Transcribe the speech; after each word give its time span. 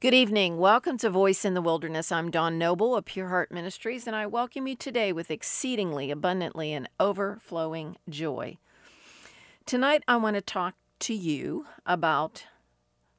Good 0.00 0.14
evening. 0.14 0.58
Welcome 0.58 0.96
to 0.98 1.10
Voice 1.10 1.44
in 1.44 1.54
the 1.54 1.60
Wilderness. 1.60 2.12
I'm 2.12 2.30
Dawn 2.30 2.56
Noble 2.56 2.94
of 2.94 3.04
Pure 3.04 3.30
Heart 3.30 3.50
Ministries, 3.50 4.06
and 4.06 4.14
I 4.14 4.28
welcome 4.28 4.68
you 4.68 4.76
today 4.76 5.12
with 5.12 5.28
exceedingly 5.28 6.12
abundantly 6.12 6.72
and 6.72 6.88
overflowing 7.00 7.96
joy. 8.08 8.58
Tonight, 9.66 10.04
I 10.06 10.14
want 10.18 10.36
to 10.36 10.40
talk 10.40 10.76
to 11.00 11.14
you 11.14 11.66
about 11.84 12.44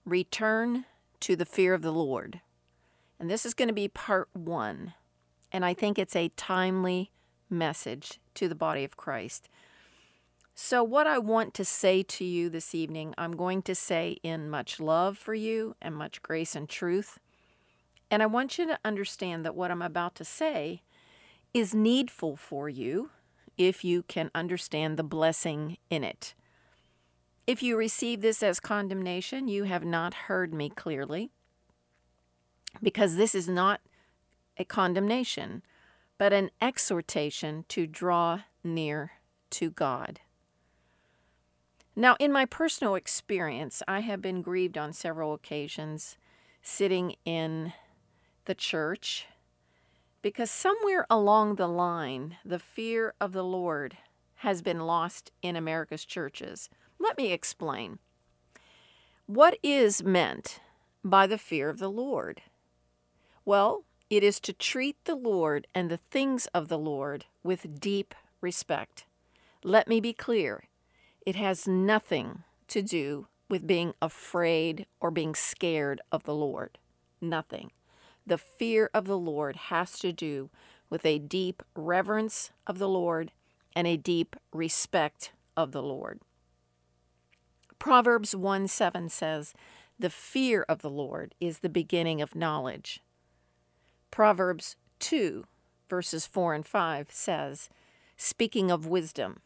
return 0.06 0.86
to 1.20 1.36
the 1.36 1.44
fear 1.44 1.74
of 1.74 1.82
the 1.82 1.92
Lord. 1.92 2.40
And 3.20 3.30
this 3.30 3.46
is 3.46 3.54
going 3.54 3.68
to 3.68 3.74
be 3.74 3.90
part 3.90 4.30
one. 4.32 4.94
And 5.52 5.66
I 5.66 5.74
think 5.74 6.00
it's 6.00 6.16
a 6.16 6.32
timely 6.38 7.12
message 7.50 8.22
to 8.36 8.48
the 8.48 8.56
body 8.56 8.86
of 8.86 8.96
Christ. 8.96 9.50
So, 10.62 10.84
what 10.84 11.08
I 11.08 11.20
want 11.20 11.54
to 11.54 11.64
say 11.64 12.04
to 12.04 12.26
you 12.26 12.50
this 12.50 12.76
evening, 12.76 13.16
I'm 13.18 13.38
going 13.38 13.62
to 13.62 13.74
say 13.74 14.18
in 14.24 14.50
much 14.50 14.82
love 14.82 15.18
for 15.18 15.34
you 15.34 15.78
and 15.82 15.96
much 15.96 16.22
grace 16.22 16.54
and 16.54 16.68
truth. 16.68 17.18
And 18.12 18.22
I 18.22 18.26
want 18.26 18.58
you 18.58 18.68
to 18.68 18.78
understand 18.84 19.46
that 19.46 19.56
what 19.56 19.72
I'm 19.72 19.82
about 19.82 20.16
to 20.16 20.26
say 20.26 20.82
is 21.54 21.74
needful 21.74 22.36
for 22.36 22.68
you 22.68 23.10
if 23.58 23.86
you 23.86 24.04
can 24.04 24.32
understand 24.36 24.98
the 24.98 25.04
blessing 25.04 25.78
in 25.90 26.04
it. 26.04 26.34
If 27.48 27.64
you 27.64 27.78
receive 27.78 28.20
this 28.20 28.44
as 28.44 28.60
condemnation, 28.60 29.48
you 29.48 29.64
have 29.64 29.86
not 29.86 30.14
heard 30.14 30.54
me 30.54 30.70
clearly, 30.70 31.32
because 32.84 33.16
this 33.16 33.34
is 33.34 33.48
not 33.48 33.80
a 34.58 34.66
condemnation, 34.66 35.64
but 36.18 36.34
an 36.34 36.52
exhortation 36.62 37.64
to 37.70 37.88
draw 37.88 38.42
near 38.62 39.14
to 39.52 39.70
God. 39.70 40.20
Now, 42.00 42.16
in 42.18 42.32
my 42.32 42.46
personal 42.46 42.96
experience, 42.96 43.84
I 43.86 44.00
have 44.00 44.22
been 44.22 44.42
grieved 44.42 44.78
on 44.78 44.94
several 44.94 45.34
occasions 45.34 46.16
sitting 46.62 47.18
in 47.26 47.74
the 48.46 48.56
church 48.56 49.28
because 50.22 50.50
somewhere 50.50 51.06
along 51.10 51.56
the 51.56 51.68
line, 51.68 52.38
the 52.46 52.58
fear 52.58 53.16
of 53.20 53.34
the 53.34 53.44
Lord 53.44 53.98
has 54.36 54.62
been 54.62 54.80
lost 54.80 55.34
in 55.42 55.58
America's 55.58 56.06
churches. 56.06 56.70
Let 57.00 57.18
me 57.18 57.34
explain. 57.34 58.00
What 59.26 59.58
is 59.62 60.02
meant 60.02 60.62
by 61.04 61.28
the 61.28 61.38
fear 61.38 61.70
of 61.70 61.80
the 61.80 61.92
Lord? 61.92 62.44
Well, 63.44 63.84
it 64.10 64.24
is 64.24 64.40
to 64.40 64.54
treat 64.54 64.96
the 65.04 65.16
Lord 65.16 65.68
and 65.76 65.92
the 65.92 66.00
things 66.10 66.46
of 66.54 66.70
the 66.70 66.80
Lord 66.80 67.26
with 67.44 67.82
deep 67.82 68.16
respect. 68.40 69.04
Let 69.66 69.90
me 69.90 70.00
be 70.00 70.14
clear 70.14 70.69
it 71.30 71.36
has 71.36 71.68
nothing 71.68 72.42
to 72.68 72.82
do 72.82 73.28
with 73.48 73.68
being 73.68 73.94
afraid 74.02 74.88
or 75.00 75.12
being 75.12 75.36
scared 75.36 76.02
of 76.12 76.24
the 76.24 76.34
Lord. 76.34 76.80
Nothing. 77.22 77.70
The 78.26 78.40
fear 78.40 78.90
of 78.96 79.06
the 79.06 79.18
Lord 79.18 79.56
has 79.56 80.00
to 80.00 80.12
do 80.12 80.50
with 80.90 81.06
a 81.06 81.20
deep 81.20 81.62
reverence 81.76 82.50
of 82.66 82.80
the 82.80 82.90
Lord 82.90 83.32
and 83.76 83.86
a 83.86 83.96
deep 83.96 84.36
respect 84.52 85.32
of 85.56 85.72
the 85.72 85.84
Lord. 85.84 86.20
Proverbs 87.78 88.36
1 88.36 88.68
7 88.68 89.08
says, 89.08 89.54
The 90.00 90.10
fear 90.10 90.66
of 90.68 90.82
the 90.82 90.90
Lord 90.90 91.36
is 91.40 91.60
the 91.60 91.70
beginning 91.70 92.24
of 92.24 92.34
knowledge. 92.34 93.04
Proverbs 94.10 94.78
2, 94.98 95.46
verses 95.88 96.26
4 96.26 96.56
and 96.56 96.66
5 96.66 97.12
says, 97.12 97.70
Speaking 98.18 98.72
of 98.72 98.88
wisdom, 98.88 99.42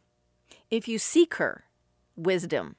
if 0.72 0.88
you 0.88 0.98
seek 0.98 1.36
her, 1.36 1.66
wisdom, 2.16 2.76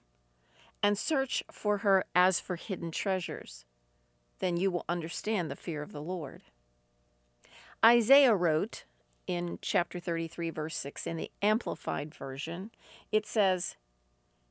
and 0.83 0.99
search 0.99 1.43
for 1.51 1.79
her 1.79 2.05
as 2.15 2.41
for 2.41 2.57
hidden 2.57 2.91
treasures, 2.91 3.65
then 4.39 4.57
you 4.57 4.71
will 4.71 4.85
understand 4.89 5.51
the 5.51 5.57
fear 5.57 5.83
of 5.83 5.93
the 5.93 6.03
Lord. 6.03 6.43
Isaiah 7.85 8.35
wrote 8.35 8.85
in 9.27 9.59
chapter 9.63 9.99
33, 9.99 10.51
verse 10.51 10.77
6, 10.77 11.07
in 11.07 11.17
the 11.17 11.31
Amplified 11.43 12.15
Version, 12.15 12.71
it 13.11 13.27
says, 13.27 13.77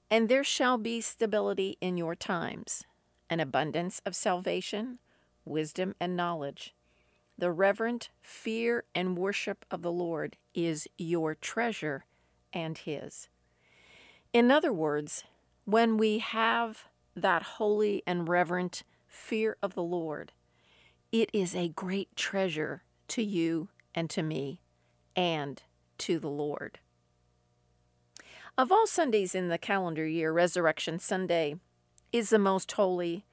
And 0.09 0.29
there 0.29 0.43
shall 0.43 0.77
be 0.77 1.01
stability 1.01 1.77
in 1.81 1.97
your 1.97 2.15
times, 2.15 2.83
an 3.29 3.39
abundance 3.39 4.01
of 4.05 4.15
salvation, 4.15 4.99
wisdom, 5.45 5.95
and 5.99 6.15
knowledge. 6.15 6.73
The 7.37 7.51
reverent 7.51 8.09
fear 8.21 8.83
and 8.93 9.17
worship 9.17 9.65
of 9.69 9.81
the 9.81 9.91
Lord 9.91 10.37
is 10.53 10.87
your 10.97 11.35
treasure 11.35 12.05
and 12.51 12.77
His. 12.77 13.29
In 14.33 14.49
other 14.49 14.73
words, 14.73 15.23
when 15.63 15.95
we 15.95 16.17
have 16.17 16.87
that 17.15 17.43
holy 17.43 18.01
and 18.07 18.27
reverent 18.27 18.83
fear 19.07 19.57
of 19.61 19.75
the 19.75 19.83
Lord, 19.83 20.31
it 21.11 21.29
is 21.31 21.55
a 21.55 21.69
great 21.69 22.15
treasure 22.15 22.81
to 23.09 23.23
you 23.23 23.69
and 23.93 24.09
to 24.09 24.23
me 24.23 24.59
and 25.15 25.61
to 25.99 26.17
the 26.17 26.29
Lord. 26.29 26.79
Of 28.57 28.71
all 28.71 28.87
Sundays 28.87 29.35
in 29.35 29.49
the 29.49 29.59
calendar 29.59 30.07
year, 30.07 30.31
Resurrection 30.31 30.97
Sunday 30.97 31.55
is 32.11 32.31
the 32.31 32.39
most 32.39 32.71
holy 32.71 33.25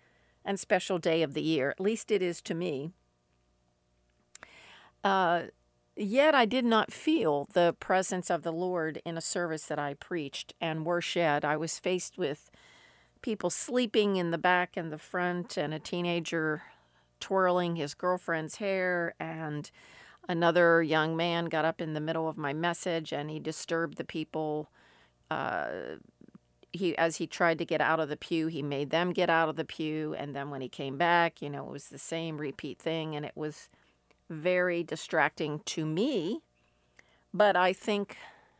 and 0.45 0.61
special 0.61 0.99
day 0.99 1.23
of 1.23 1.33
the 1.33 1.43
year. 1.43 1.71
At 1.71 1.81
least 1.81 2.11
it 2.11 2.21
is 2.21 2.43
to 2.43 2.55
me. 2.55 2.93
Uh, 5.03 5.45
Yet 6.03 6.35
I 6.35 6.47
did 6.47 6.65
not 6.65 6.95
feel 6.95 7.47
the 7.53 7.77
presence 7.79 8.31
of 8.31 8.43
the 8.43 8.55
Lord 8.55 9.03
in 9.05 9.19
a 9.19 9.21
service 9.21 9.67
that 9.67 9.79
I 9.79 9.93
preached 9.93 10.55
and 10.59 10.87
worshiped. 10.87 11.45
I 11.45 11.59
was 11.59 11.79
faced 11.79 12.17
with 12.17 12.51
people 13.21 13.51
sleeping 13.51 14.17
in 14.17 14.31
the 14.31 14.39
back 14.39 14.79
and 14.79 14.91
the 14.91 14.97
front, 14.97 15.59
and 15.59 15.75
a 15.75 15.79
teenager 15.79 16.63
twirling 17.21 17.77
his 17.77 17.93
girlfriend's 17.93 18.57
hair, 18.57 19.15
and 19.21 19.71
another 20.27 20.83
young 20.83 21.19
man 21.19 21.45
got 21.45 21.67
up 21.67 21.83
in 21.83 21.93
the 21.93 22.01
middle 22.01 22.31
of 22.31 22.39
my 22.39 22.55
message 22.55 23.13
and 23.13 23.29
he 23.29 23.39
disturbed 23.39 23.99
the 23.99 24.05
people. 24.05 24.71
Uh, 25.31 25.97
he 26.73 26.97
as 26.97 27.17
he 27.17 27.27
tried 27.27 27.59
to 27.59 27.67
get 27.67 27.83
out 27.83 28.01
of 28.01 28.09
the 28.09 28.17
pew, 28.17 28.47
he 28.47 28.63
made 28.63 28.89
them 28.89 29.13
get 29.13 29.29
out 29.29 29.51
of 29.51 29.57
the 29.57 29.67
pew, 29.67 30.15
and 30.15 30.35
then 30.35 30.49
when 30.49 30.63
he 30.63 30.69
came 30.71 30.97
back, 30.97 31.43
you 31.43 31.51
know, 31.51 31.67
it 31.67 31.73
was 31.73 31.89
the 31.89 31.99
same 31.99 32.39
repeat 32.39 32.79
thing, 32.79 33.15
and 33.15 33.27
it 33.27 33.37
was 33.37 33.69
very 34.31 34.83
distracting 34.83 35.61
to 35.67 35.85
me. 35.85 36.41
But 37.35 37.57
I 37.57 37.73
think 37.73 38.17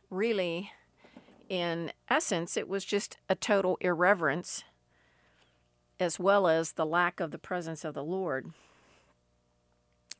really, 0.09 0.71
in 1.49 1.91
essence, 2.09 2.55
it 2.55 2.67
was 2.67 2.85
just 2.85 3.17
a 3.27 3.35
total 3.35 3.77
irreverence 3.81 4.63
as 5.99 6.19
well 6.19 6.47
as 6.47 6.73
the 6.73 6.85
lack 6.85 7.19
of 7.19 7.31
the 7.31 7.37
presence 7.37 7.85
of 7.85 7.93
the 7.93 8.03
Lord. 8.03 8.51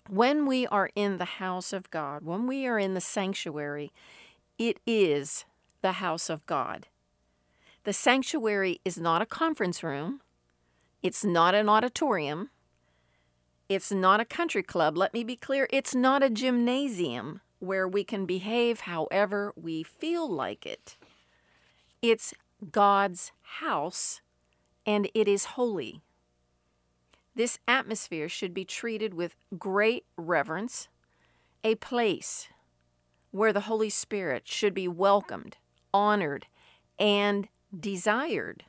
When 0.09 0.45
we 0.45 0.67
are 0.67 0.89
in 0.95 1.17
the 1.17 1.25
house 1.25 1.73
of 1.73 1.89
God, 1.89 2.23
when 2.23 2.47
we 2.47 2.67
are 2.67 2.77
in 2.77 2.93
the 2.93 3.01
sanctuary, 3.01 3.91
it 4.57 4.79
is 4.85 5.45
the 5.81 5.93
house 5.93 6.29
of 6.29 6.45
God. 6.45 6.87
The 7.83 7.93
sanctuary 7.93 8.79
is 8.85 8.97
not 8.99 9.23
a 9.23 9.25
conference 9.25 9.83
room, 9.83 10.21
it's 11.01 11.25
not 11.25 11.55
an 11.55 11.67
auditorium, 11.67 12.51
it's 13.71 13.89
not 13.89 14.19
a 14.19 14.25
country 14.25 14.63
club. 14.63 14.97
Let 14.97 15.13
me 15.13 15.23
be 15.23 15.37
clear. 15.37 15.65
It's 15.71 15.95
not 15.95 16.21
a 16.21 16.29
gymnasium 16.29 17.39
where 17.59 17.87
we 17.87 18.03
can 18.03 18.25
behave 18.25 18.81
however 18.81 19.53
we 19.55 19.81
feel 19.81 20.29
like 20.29 20.65
it. 20.65 20.97
It's 22.01 22.33
God's 22.69 23.31
house 23.61 24.19
and 24.85 25.09
it 25.13 25.25
is 25.29 25.55
holy. 25.55 26.01
This 27.33 27.59
atmosphere 27.65 28.27
should 28.27 28.53
be 28.53 28.65
treated 28.65 29.13
with 29.13 29.37
great 29.57 30.03
reverence, 30.17 30.89
a 31.63 31.75
place 31.75 32.49
where 33.31 33.53
the 33.53 33.61
Holy 33.61 33.89
Spirit 33.89 34.49
should 34.49 34.73
be 34.73 34.89
welcomed, 34.89 35.55
honored, 35.93 36.45
and 36.99 37.47
desired. 37.73 38.65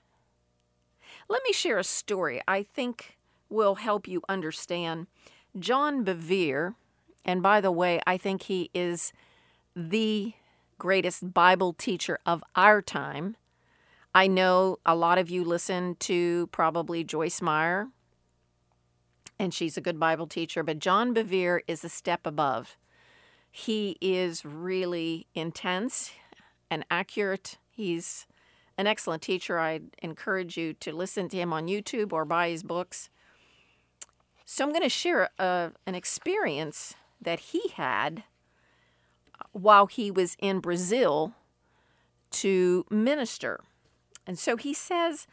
Let 1.28 1.42
me 1.42 1.52
share 1.52 1.78
a 1.78 1.84
story 1.84 2.40
I 2.46 2.62
think 2.62 3.18
will 3.52 3.76
help 3.76 4.08
you 4.08 4.22
understand. 4.28 5.06
John 5.58 6.04
Bevere, 6.04 6.74
and 7.24 7.42
by 7.42 7.60
the 7.60 7.72
way, 7.72 8.00
I 8.06 8.16
think 8.16 8.44
he 8.44 8.70
is 8.74 9.12
the 9.76 10.32
greatest 10.78 11.32
Bible 11.32 11.72
teacher 11.72 12.18
of 12.26 12.42
our 12.56 12.82
time. 12.82 13.36
I 14.14 14.26
know 14.26 14.78
a 14.84 14.94
lot 14.94 15.18
of 15.18 15.30
you 15.30 15.44
listen 15.44 15.96
to 16.00 16.48
probably 16.48 17.04
Joyce 17.04 17.40
Meyer, 17.40 17.88
and 19.38 19.54
she's 19.54 19.76
a 19.76 19.80
good 19.80 19.98
Bible 19.98 20.26
teacher, 20.26 20.62
but 20.62 20.78
John 20.78 21.14
Bevere 21.14 21.60
is 21.66 21.84
a 21.84 21.88
step 21.88 22.26
above. 22.26 22.76
He 23.50 23.96
is 24.00 24.44
really 24.44 25.26
intense 25.34 26.12
and 26.70 26.84
accurate. 26.90 27.58
He's 27.70 28.26
an 28.78 28.86
excellent 28.86 29.22
teacher. 29.22 29.58
I'd 29.58 29.94
encourage 30.02 30.56
you 30.56 30.72
to 30.74 30.92
listen 30.94 31.28
to 31.28 31.36
him 31.36 31.52
on 31.52 31.66
YouTube 31.66 32.12
or 32.12 32.24
buy 32.24 32.50
his 32.50 32.62
books. 32.62 33.10
So 34.54 34.66
I'm 34.66 34.70
going 34.70 34.82
to 34.82 34.90
share 34.90 35.30
a, 35.38 35.72
an 35.86 35.94
experience 35.94 36.92
that 37.22 37.40
he 37.40 37.68
had 37.76 38.22
uh, 39.40 39.44
while 39.52 39.86
he 39.86 40.10
was 40.10 40.36
in 40.40 40.60
Brazil 40.60 41.32
to 42.32 42.84
minister. 42.90 43.60
And 44.26 44.38
so 44.38 44.58
he 44.58 44.74
says 44.74 45.26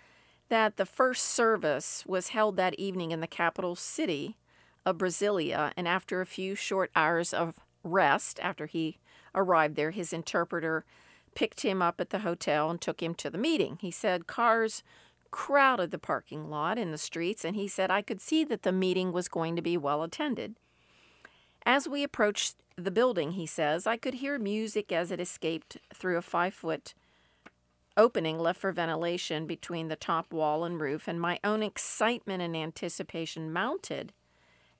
that 0.48 0.77
the 0.77 0.86
first 0.86 1.25
service 1.25 2.06
was 2.07 2.30
held 2.30 2.56
that 2.56 2.80
evening 2.80 3.12
in 3.12 3.19
the 3.19 3.27
capital 3.27 3.75
city 3.75 4.38
of 4.86 5.00
Brasilia, 5.00 5.74
and 5.75 5.86
after 5.86 6.21
a 6.21 6.25
few 6.25 6.56
short 6.56 6.89
hours 6.95 7.33
of 7.33 7.60
rest, 7.83 8.39
after 8.42 8.68
he 8.68 9.00
arrived 9.36 9.75
there, 9.75 9.92
his 9.92 10.13
interpreter 10.13 10.86
picked 11.36 11.60
him 11.60 11.81
up 11.81 12.00
at 12.00 12.12
the 12.12 12.19
hotel 12.19 12.71
and 12.71 12.80
took 12.80 13.04
him 13.04 13.13
to 13.16 13.30
the 13.30 13.38
meeting. 13.38 13.80
He 13.81 13.92
said 13.92 14.27
cars 14.27 14.81
crowded 15.31 15.92
the 15.92 16.00
parking 16.00 16.50
lot 16.50 16.78
in 16.78 16.92
the 16.92 16.98
streets, 16.98 17.46
and 17.46 17.56
he 17.56 17.68
said 17.68 17.92
I 17.92 18.02
could 18.02 18.22
see 18.22 18.44
that 18.46 18.64
the 18.64 18.72
meeting 18.72 19.12
was 19.12 19.28
going 19.28 19.56
to 19.56 19.62
be 19.62 19.78
well 19.78 20.04
attended. 20.04 20.56
As 21.66 21.88
we 21.88 22.04
approached 22.04 22.56
the 22.76 22.92
building, 22.92 23.31
he 23.31 23.46
says, 23.46 23.86
I 23.86 23.98
could 23.98 24.16
hear 24.16 24.40
music 24.40 24.92
as 24.92 25.12
it 25.12 25.20
escaped 25.20 25.78
through 25.94 26.18
a 26.18 26.22
five 26.22 26.54
foot 26.54 26.94
opening 27.98 28.40
left 28.40 28.62
for 28.62 28.72
ventilation 28.72 29.46
between 29.46 29.90
the 29.90 29.96
top 29.96 30.31
wall 30.31 30.64
and 30.64 30.80
roof, 30.80 31.08
and 31.08 31.20
my 31.20 31.40
own 31.44 31.62
excitement 31.62 32.42
and 32.42 32.56
anticipation 32.56 33.52
mounted 33.52 34.14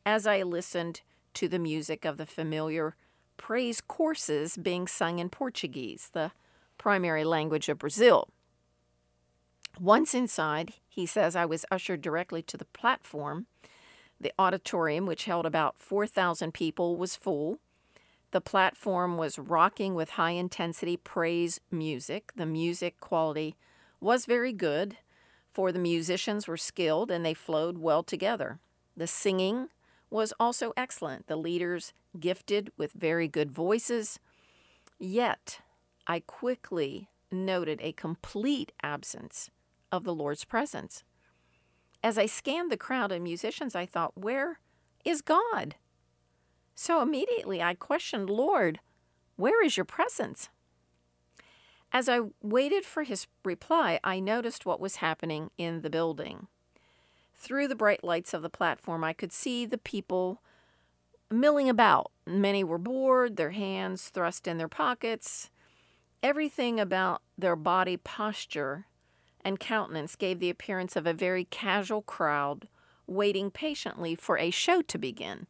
as 0.06 0.26
I 0.26 0.42
listened 0.44 1.02
to 1.34 1.48
the 1.48 1.60
music 1.60 2.06
of 2.06 2.18
the 2.18 2.26
familiar 2.26 2.96
praise 3.38 3.82
courses 3.82 4.58
being 4.58 4.88
sung 4.88 5.20
in 5.20 5.30
Portuguese, 5.30 6.10
the 6.14 6.32
primary 6.78 7.24
language 7.24 7.70
of 7.70 7.80
Brazil. 7.80 8.30
Once 9.80 10.14
inside, 10.14 10.74
he 10.90 11.06
says 11.06 11.36
I 11.36 11.46
was 11.46 11.66
ushered 11.72 12.02
directly 12.02 12.42
to 12.44 12.58
the 12.58 12.66
platform. 12.66 13.48
The 14.20 14.34
auditorium, 14.38 15.06
which 15.06 15.26
held 15.26 15.46
about 15.46 15.78
4,000 15.78 16.54
people, 16.54 16.98
was 16.98 17.16
full. 17.16 17.60
The 18.32 18.42
platform 18.42 19.18
was 19.18 19.40
rocking 19.40 19.96
with 19.96 20.12
high 20.12 20.32
intensity 20.32 20.98
praise 20.98 21.62
music. 21.72 22.34
The 22.36 22.46
music 22.46 23.00
quality 23.00 23.56
was 24.02 24.26
very 24.26 24.52
good, 24.52 24.98
for 25.52 25.72
the 25.72 25.80
musicians 25.80 26.48
were 26.48 26.58
skilled 26.58 27.10
and 27.10 27.26
they 27.26 27.34
flowed 27.34 27.78
well 27.78 28.04
together. 28.04 28.60
The 28.96 29.08
singing 29.08 29.70
was 30.10 30.34
also 30.40 30.74
excellent. 30.76 31.28
The 31.28 31.38
leaders 31.38 31.94
gifted 32.20 32.72
with 32.78 32.92
very 32.92 33.28
good 33.28 33.52
voices. 33.52 34.20
Yet, 35.00 35.62
I 36.06 36.20
quickly 36.20 37.08
noted 37.32 37.80
a 37.82 37.94
complete 37.94 38.72
absence 38.84 39.50
of 39.92 40.04
the 40.04 40.14
Lord's 40.14 40.46
presence. 40.46 41.04
As 42.04 42.18
I 42.18 42.26
scanned 42.26 42.72
the 42.72 42.78
crowd 42.78 43.12
of 43.12 43.22
musicians, 43.22 43.76
I 43.76 43.86
thought, 43.86 44.18
where 44.18 44.60
is 45.04 45.22
God? 45.22 45.76
So 46.76 47.02
immediately 47.02 47.62
I 47.62 47.74
questioned, 47.74 48.30
Lord, 48.30 48.80
where 49.36 49.64
is 49.64 49.76
your 49.76 49.86
presence? 49.86 50.50
As 51.92 52.08
I 52.08 52.22
waited 52.42 52.86
for 52.86 53.04
his 53.04 53.28
reply, 53.44 54.00
I 54.04 54.20
noticed 54.20 54.66
what 54.66 54.80
was 54.80 54.98
happening 54.98 55.50
in 55.58 55.82
the 55.82 55.90
building. 55.90 56.48
Through 57.36 57.68
the 57.68 57.76
bright 57.76 58.04
lights 58.04 58.34
of 58.34 58.42
the 58.42 58.50
platform, 58.50 59.04
I 59.04 59.14
could 59.14 59.32
see 59.32 59.66
the 59.66 59.78
people 59.78 60.42
milling 61.32 61.70
about. 61.70 62.12
Many 62.26 62.64
were 62.64 62.78
bored, 62.78 63.38
their 63.38 63.52
hands 63.52 64.10
thrust 64.10 64.48
in 64.48 64.58
their 64.58 64.68
pockets. 64.68 65.50
Everything 66.22 66.80
about 66.80 67.22
their 67.38 67.56
body 67.56 67.98
posture 67.98 68.86
and 69.44 69.60
countenance 69.60 70.16
gave 70.16 70.40
the 70.40 70.50
appearance 70.50 70.96
of 70.96 71.08
a 71.08 71.14
very 71.14 71.46
casual 71.46 72.02
crowd 72.02 72.68
waiting 73.08 73.50
patiently 73.52 74.16
for 74.16 74.38
a 74.38 74.52
show 74.52 74.82
to 74.82 74.98
begin. 74.98 75.48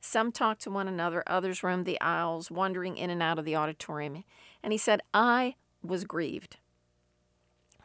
Some 0.00 0.32
talked 0.32 0.62
to 0.62 0.70
one 0.70 0.88
another, 0.88 1.22
others 1.26 1.62
roamed 1.62 1.86
the 1.86 2.00
aisles, 2.00 2.50
wandering 2.50 2.96
in 2.96 3.10
and 3.10 3.22
out 3.22 3.38
of 3.38 3.44
the 3.44 3.56
auditorium. 3.56 4.24
And 4.62 4.72
he 4.72 4.78
said, 4.78 5.00
I 5.14 5.54
was 5.82 6.04
grieved. 6.04 6.56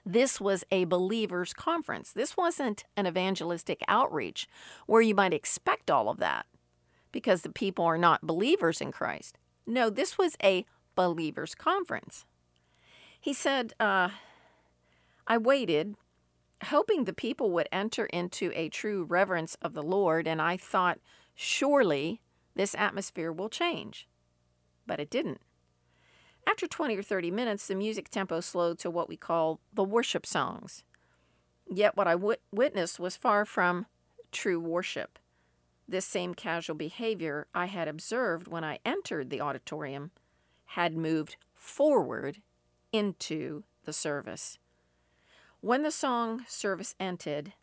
This 0.05 0.39
was 0.39 0.63
a 0.71 0.85
believers' 0.85 1.53
conference. 1.53 2.13
This 2.13 2.37
wasn't 2.37 2.85
an 2.95 3.05
evangelistic 3.05 3.83
outreach 3.87 4.47
where 4.85 5.01
you 5.01 5.13
might 5.13 5.33
expect 5.33 5.91
all 5.91 6.09
of 6.09 6.17
that 6.17 6.45
because 7.11 7.41
the 7.41 7.49
people 7.49 7.85
are 7.85 7.97
not 7.97 8.25
believers 8.25 8.79
in 8.79 8.91
Christ. 8.91 9.37
No, 9.65 9.89
this 9.89 10.17
was 10.17 10.37
a 10.41 10.65
believers' 10.95 11.55
conference. 11.55 12.25
He 13.19 13.33
said, 13.33 13.73
uh, 13.79 14.09
I 15.27 15.37
waited, 15.37 15.95
hoping 16.65 17.03
the 17.03 17.13
people 17.13 17.51
would 17.51 17.67
enter 17.71 18.05
into 18.05 18.51
a 18.55 18.69
true 18.69 19.03
reverence 19.03 19.55
of 19.61 19.73
the 19.73 19.83
Lord, 19.83 20.27
and 20.27 20.41
I 20.41 20.57
thought, 20.57 20.99
Surely 21.35 22.21
this 22.55 22.73
atmosphere 22.73 23.31
will 23.31 23.49
change. 23.49 24.07
But 24.87 24.99
it 24.99 25.09
didn't. 25.11 25.41
After 26.47 26.65
20 26.65 26.97
or 26.97 27.03
30 27.03 27.29
minutes, 27.29 27.67
the 27.67 27.75
music 27.75 28.09
tempo 28.09 28.39
slowed 28.39 28.79
to 28.79 28.89
what 28.89 29.09
we 29.09 29.17
call 29.17 29.59
the 29.73 29.83
worship 29.83 30.25
songs. 30.25 30.83
Yet 31.69 31.97
what 31.97 32.07
I 32.07 32.13
w- 32.13 32.37
witnessed 32.51 32.99
was 32.99 33.17
far 33.17 33.45
from 33.45 33.85
true 34.31 34.59
worship. 34.59 35.19
This 35.87 36.05
same 36.05 36.33
casual 36.33 36.75
behavior 36.75 37.47
I 37.53 37.65
had 37.65 37.87
observed 37.87 38.47
when 38.47 38.63
I 38.63 38.79
entered 38.85 39.29
the 39.29 39.41
auditorium 39.41 40.11
had 40.71 40.95
moved 40.95 41.35
forward 41.53 42.41
into 42.91 43.63
the 43.83 43.93
service. 43.93 44.57
When 45.61 45.81
the 45.81 45.91
song 45.91 46.45
service 46.47 46.93
ended, 46.99 47.53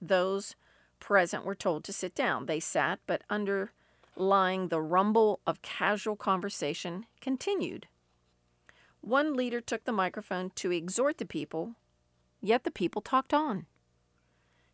those 0.00 0.56
present 0.98 1.44
were 1.44 1.54
told 1.54 1.84
to 1.84 1.92
sit 1.92 2.14
down. 2.14 2.46
They 2.46 2.60
sat, 2.60 3.00
but 3.06 3.22
underlying 3.28 4.68
the 4.68 4.80
rumble 4.80 5.40
of 5.46 5.60
casual 5.60 6.16
conversation 6.16 7.06
continued. 7.20 7.86
One 9.02 9.34
leader 9.34 9.60
took 9.60 9.84
the 9.84 9.92
microphone 9.92 10.50
to 10.54 10.72
exhort 10.72 11.18
the 11.18 11.26
people, 11.26 11.74
yet 12.40 12.64
the 12.64 12.70
people 12.70 13.02
talked 13.02 13.34
on. 13.34 13.66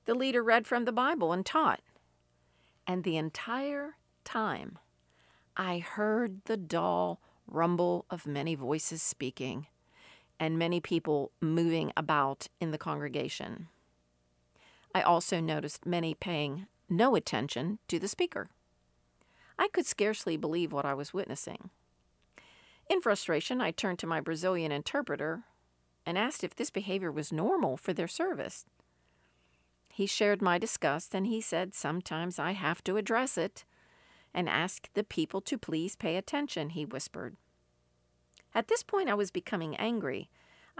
The 0.04 0.14
leader 0.14 0.42
read 0.42 0.68
from 0.68 0.84
the 0.84 0.92
Bible 0.92 1.32
and 1.32 1.44
taught. 1.44 1.80
And 2.86 3.02
the 3.02 3.16
entire 3.16 3.96
time, 4.24 4.78
I 5.56 5.78
heard 5.78 6.44
the 6.44 6.56
dull 6.56 7.20
rumble 7.48 8.06
of 8.08 8.26
many 8.26 8.54
voices 8.54 9.02
speaking 9.02 9.66
and 10.40 10.58
many 10.58 10.80
people 10.80 11.30
moving 11.40 11.92
about 11.96 12.48
in 12.60 12.70
the 12.70 12.78
congregation. 12.78 13.68
I 14.94 15.02
also 15.02 15.38
noticed 15.38 15.84
many 15.84 16.14
paying 16.14 16.66
no 16.88 17.14
attention 17.14 17.78
to 17.88 17.98
the 17.98 18.08
speaker. 18.08 18.48
I 19.58 19.68
could 19.68 19.86
scarcely 19.86 20.38
believe 20.38 20.72
what 20.72 20.86
I 20.86 20.94
was 20.94 21.12
witnessing. 21.12 21.68
In 22.88 23.02
frustration, 23.02 23.60
I 23.60 23.70
turned 23.70 23.98
to 24.00 24.06
my 24.06 24.20
Brazilian 24.20 24.72
interpreter 24.72 25.44
and 26.06 26.16
asked 26.16 26.42
if 26.42 26.56
this 26.56 26.70
behavior 26.70 27.12
was 27.12 27.30
normal 27.30 27.76
for 27.76 27.92
their 27.92 28.08
service. 28.08 28.64
He 29.92 30.06
shared 30.06 30.40
my 30.40 30.56
disgust 30.56 31.14
and 31.14 31.26
he 31.26 31.42
said, 31.42 31.74
Sometimes 31.74 32.38
I 32.38 32.52
have 32.52 32.82
to 32.84 32.96
address 32.96 33.36
it 33.36 33.64
and 34.32 34.48
ask 34.48 34.88
the 34.94 35.04
people 35.04 35.40
to 35.42 35.58
please 35.58 35.94
pay 35.94 36.16
attention, 36.16 36.70
he 36.70 36.86
whispered. 36.86 37.36
At 38.54 38.68
this 38.68 38.82
point, 38.82 39.08
I 39.08 39.14
was 39.14 39.30
becoming 39.30 39.76
angry 39.76 40.28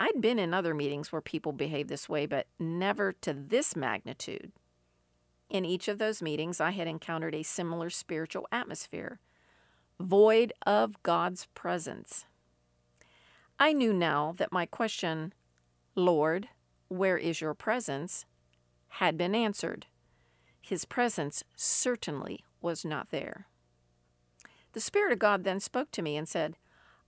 I'd 0.00 0.22
been 0.22 0.38
in 0.38 0.54
other 0.54 0.72
meetings 0.72 1.12
where 1.12 1.20
people 1.20 1.52
behaved 1.52 1.90
this 1.90 2.08
way, 2.08 2.24
but 2.24 2.46
never 2.58 3.12
to 3.20 3.34
this 3.34 3.76
magnitude. 3.76 4.50
In 5.50 5.66
each 5.66 5.88
of 5.88 5.98
those 5.98 6.22
meetings, 6.22 6.58
I 6.58 6.70
had 6.70 6.86
encountered 6.86 7.34
a 7.34 7.42
similar 7.42 7.90
spiritual 7.90 8.48
atmosphere, 8.50 9.20
void 10.00 10.54
of 10.64 11.02
God's 11.02 11.48
presence. 11.54 12.24
I 13.58 13.74
knew 13.74 13.92
now 13.92 14.32
that 14.38 14.52
my 14.52 14.64
question, 14.64 15.34
Lord, 15.94 16.48
where 16.88 17.18
is 17.18 17.42
your 17.42 17.52
presence, 17.52 18.24
had 18.88 19.18
been 19.18 19.34
answered. 19.34 19.84
His 20.62 20.86
presence 20.86 21.44
certainly 21.56 22.42
was 22.62 22.86
not 22.86 23.10
there. 23.10 23.48
The 24.72 24.80
Spirit 24.80 25.12
of 25.12 25.18
God 25.18 25.44
then 25.44 25.60
spoke 25.60 25.90
to 25.90 26.00
me 26.00 26.16
and 26.16 26.26
said, 26.26 26.56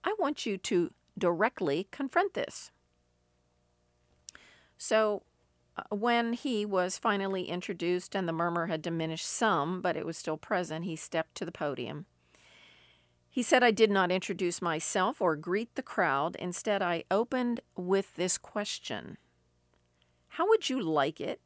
I 0.03 0.15
want 0.19 0.45
you 0.45 0.57
to 0.57 0.91
directly 1.17 1.87
confront 1.91 2.33
this. 2.33 2.71
So, 4.77 5.23
uh, 5.77 5.95
when 5.95 6.33
he 6.33 6.65
was 6.65 6.97
finally 6.97 7.45
introduced 7.45 8.15
and 8.15 8.27
the 8.27 8.33
murmur 8.33 8.67
had 8.67 8.81
diminished 8.81 9.27
some, 9.27 9.81
but 9.81 9.97
it 9.97 10.05
was 10.05 10.17
still 10.17 10.37
present, 10.37 10.85
he 10.85 10.95
stepped 10.95 11.35
to 11.35 11.45
the 11.45 11.51
podium. 11.51 12.05
He 13.29 13.41
said, 13.41 13.63
I 13.63 13.71
did 13.71 13.89
not 13.89 14.11
introduce 14.11 14.61
myself 14.61 15.19
or 15.19 15.35
greet 15.35 15.73
the 15.73 15.81
crowd. 15.81 16.35
Instead, 16.35 16.83
I 16.83 17.03
opened 17.09 17.61
with 17.75 18.15
this 18.15 18.37
question 18.37 19.17
How 20.27 20.47
would 20.47 20.69
you 20.69 20.79
like 20.79 21.19
it 21.19 21.41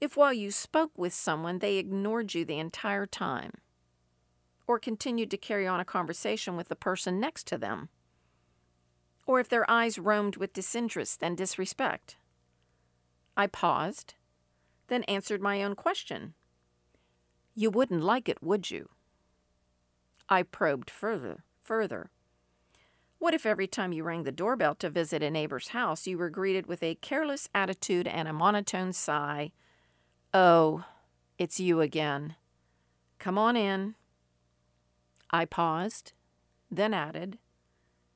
if 0.00 0.16
while 0.16 0.32
you 0.32 0.50
spoke 0.50 0.90
with 0.96 1.14
someone 1.14 1.60
they 1.60 1.76
ignored 1.76 2.34
you 2.34 2.44
the 2.44 2.58
entire 2.58 3.06
time 3.06 3.52
or 4.66 4.78
continued 4.78 5.30
to 5.30 5.36
carry 5.36 5.66
on 5.66 5.80
a 5.80 5.84
conversation 5.84 6.56
with 6.56 6.68
the 6.68 6.76
person 6.76 7.20
next 7.20 7.46
to 7.48 7.58
them? 7.58 7.88
Or 9.26 9.40
if 9.40 9.48
their 9.48 9.68
eyes 9.70 9.98
roamed 9.98 10.36
with 10.36 10.52
disinterest 10.52 11.22
and 11.22 11.36
disrespect? 11.36 12.16
I 13.36 13.46
paused, 13.46 14.14
then 14.88 15.02
answered 15.04 15.40
my 15.40 15.62
own 15.62 15.74
question. 15.74 16.34
You 17.54 17.70
wouldn't 17.70 18.02
like 18.02 18.28
it, 18.28 18.42
would 18.42 18.70
you? 18.70 18.90
I 20.28 20.42
probed 20.42 20.90
further, 20.90 21.44
further. 21.62 22.10
What 23.18 23.34
if 23.34 23.46
every 23.46 23.66
time 23.66 23.92
you 23.92 24.04
rang 24.04 24.24
the 24.24 24.32
doorbell 24.32 24.74
to 24.76 24.90
visit 24.90 25.22
a 25.22 25.30
neighbor's 25.30 25.68
house, 25.68 26.06
you 26.06 26.18
were 26.18 26.30
greeted 26.30 26.66
with 26.66 26.82
a 26.82 26.96
careless 26.96 27.48
attitude 27.54 28.06
and 28.06 28.28
a 28.28 28.32
monotone 28.32 28.92
sigh? 28.92 29.52
Oh, 30.32 30.84
it's 31.38 31.60
you 31.60 31.80
again. 31.80 32.36
Come 33.18 33.38
on 33.38 33.56
in. 33.56 33.94
I 35.34 35.46
paused, 35.46 36.12
then 36.70 36.94
added, 36.94 37.38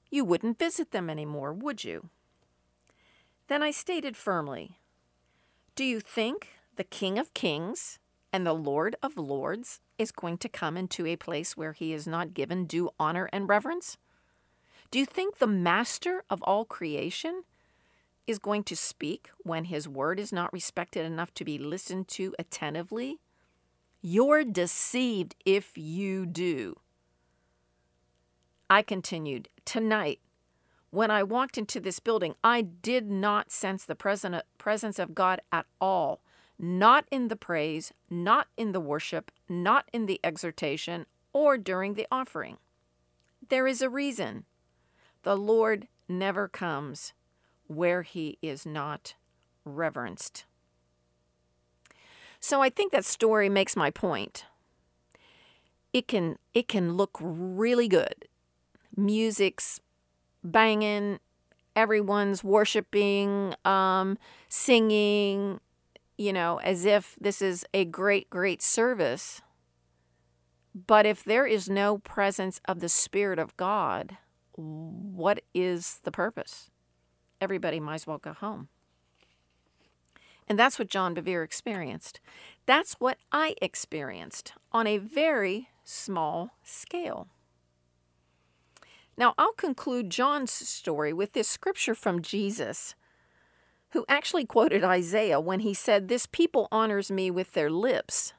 You 0.09 0.25
wouldn't 0.25 0.57
visit 0.57 0.93
them 0.93 1.11
any 1.11 1.27
more, 1.27 1.53
would 1.53 1.83
you? 1.83 2.11
Then 3.49 3.61
I 3.61 3.73
stated 3.73 4.17
firmly, 4.17 4.79
Do 5.75 5.83
you 5.83 5.99
think 5.99 6.51
the 6.77 6.85
King 6.85 7.19
of 7.19 7.35
Kings 7.35 7.99
and 8.33 8.47
the 8.47 8.53
Lord 8.53 8.95
of 9.03 9.17
Lords 9.17 9.81
is 9.99 10.13
going 10.13 10.39
to 10.39 10.49
come 10.49 10.77
into 10.77 11.07
a 11.07 11.17
place 11.17 11.57
where 11.57 11.73
he 11.73 11.93
is 11.93 12.07
not 12.07 12.35
given 12.35 12.67
due 12.67 12.91
honor 13.01 13.29
and 13.33 13.49
reverence? 13.49 13.97
Do 14.93 15.01
you 15.01 15.05
think 15.05 15.39
the 15.39 15.49
Master 15.49 16.23
of 16.31 16.41
all 16.45 16.65
creation 16.65 17.43
is 18.29 18.39
going 18.39 18.63
to 18.63 18.77
speak 18.77 19.29
when 19.39 19.65
his 19.65 19.89
word 19.89 20.21
is 20.21 20.33
not 20.33 20.53
respected 20.53 21.05
enough 21.05 21.35
to 21.35 21.45
be 21.45 21.59
listened 21.59 22.07
to 22.11 22.33
attentively? 22.39 23.19
You're 24.01 24.45
deceived 24.45 25.35
if 25.45 25.77
you 25.77 26.25
do. 26.25 26.77
I 28.71 28.83
continued, 28.83 29.49
Tonight, 29.65 30.21
when 30.91 31.11
I 31.11 31.23
walked 31.23 31.59
into 31.59 31.81
this 31.81 32.01
building, 32.01 32.35
I 32.43 32.63
did 32.63 33.11
not 33.11 33.51
sense 33.51 33.85
the 33.85 33.95
presence 33.95 34.99
of 34.99 35.15
God 35.15 35.41
at 35.53 35.67
all. 35.81 36.21
Not 36.59 37.07
in 37.11 37.29
the 37.29 37.37
praise, 37.37 37.93
not 38.11 38.49
in 38.57 38.73
the 38.73 38.81
worship, 38.81 39.31
not 39.49 39.89
in 39.93 40.07
the 40.07 40.19
exhortation, 40.25 41.07
or 41.33 41.57
during 41.57 41.95
the 41.95 42.07
offering. 42.11 42.57
There 43.49 43.67
is 43.67 43.81
a 43.81 43.91
reason. 43.91 44.45
The 45.23 45.37
Lord 45.37 45.89
never 46.09 46.49
comes 46.49 47.13
where 47.67 48.03
he 48.03 48.39
is 48.43 48.67
not 48.67 49.15
reverenced. 49.65 50.45
So 52.41 52.63
I 52.63 52.71
think 52.71 52.93
that 52.93 53.05
story 53.05 53.49
makes 53.49 53.77
my 53.77 53.91
point. 53.91 54.47
It 55.93 56.09
can 56.09 56.39
it 56.55 56.69
can 56.69 56.97
look 56.97 57.19
really 57.21 57.89
good. 57.89 58.28
Music's 58.99 59.81
banging, 60.43 61.21
everyone's 61.77 62.43
worshiping, 62.43 63.55
um, 63.65 64.19
singing, 64.49 65.61
you 66.17 66.33
know, 66.33 66.59
as 66.59 66.85
if 66.85 67.17
this 67.21 67.41
is 67.41 67.65
a 67.73 67.85
great, 67.85 68.29
great 68.29 68.61
service. 68.61 69.41
But 70.75 71.07
if 71.07 71.25
there 71.25 71.47
is 71.47 71.71
no 71.71 71.99
presence 71.99 72.61
of 72.67 72.81
the 72.81 72.89
Spirit 72.89 73.39
of 73.39 73.57
God, 73.57 74.19
what 74.55 75.43
is 75.55 76.01
the 76.03 76.11
purpose? 76.11 76.71
Everybody 77.41 77.79
might 77.79 77.95
as 77.95 78.07
well 78.07 78.19
go 78.19 78.33
home. 78.33 78.69
And 80.49 80.59
that's 80.59 80.79
what 80.79 80.89
John 80.89 81.15
Bevere 81.15 81.45
experienced. 81.45 82.21
That's 82.67 82.95
what 82.95 83.19
I 83.31 83.55
experienced 83.61 84.55
on 84.73 84.87
a 84.87 84.99
very 84.99 85.69
small 85.85 86.51
scale. 86.63 87.29
Now, 89.19 89.35
I'll 89.37 89.53
conclude 89.53 90.11
John's 90.11 90.53
story 90.53 91.13
with 91.13 91.33
this 91.33 91.49
scripture 91.49 91.97
from 91.97 92.23
Jesus, 92.23 92.95
who 93.91 94.05
actually 94.09 94.47
quoted 94.47 94.85
Isaiah 94.85 95.41
when 95.41 95.59
he 95.61 95.75
said, 95.75 96.07
This 96.07 96.27
people 96.27 96.69
honors 96.71 97.11
me 97.11 97.29
with 97.29 97.53
their 97.53 97.69
lips, 97.69 98.33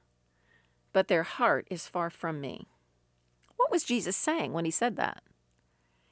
but 0.93 1.09
their 1.09 1.23
heart 1.23 1.67
is 1.69 1.87
far 1.87 2.09
from 2.09 2.39
me. 2.39 2.69
What 3.57 3.71
was 3.71 3.83
Jesus 3.83 4.15
saying 4.15 4.53
when 4.53 4.63
he 4.63 4.71
said 4.71 4.95
that? 4.95 5.21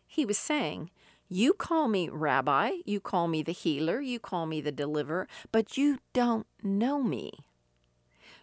He 0.05 0.25
was 0.25 0.37
saying, 0.37 0.91
You 1.29 1.53
call 1.53 1.87
me 1.87 2.09
rabbi, 2.09 2.71
you 2.83 2.99
call 2.99 3.29
me 3.29 3.41
the 3.43 3.53
healer, 3.53 4.01
you 4.01 4.19
call 4.19 4.47
me 4.47 4.59
the 4.59 4.73
deliverer, 4.73 5.29
but 5.49 5.77
you 5.77 5.99
don't 6.11 6.45
know 6.61 7.01
me. 7.01 7.31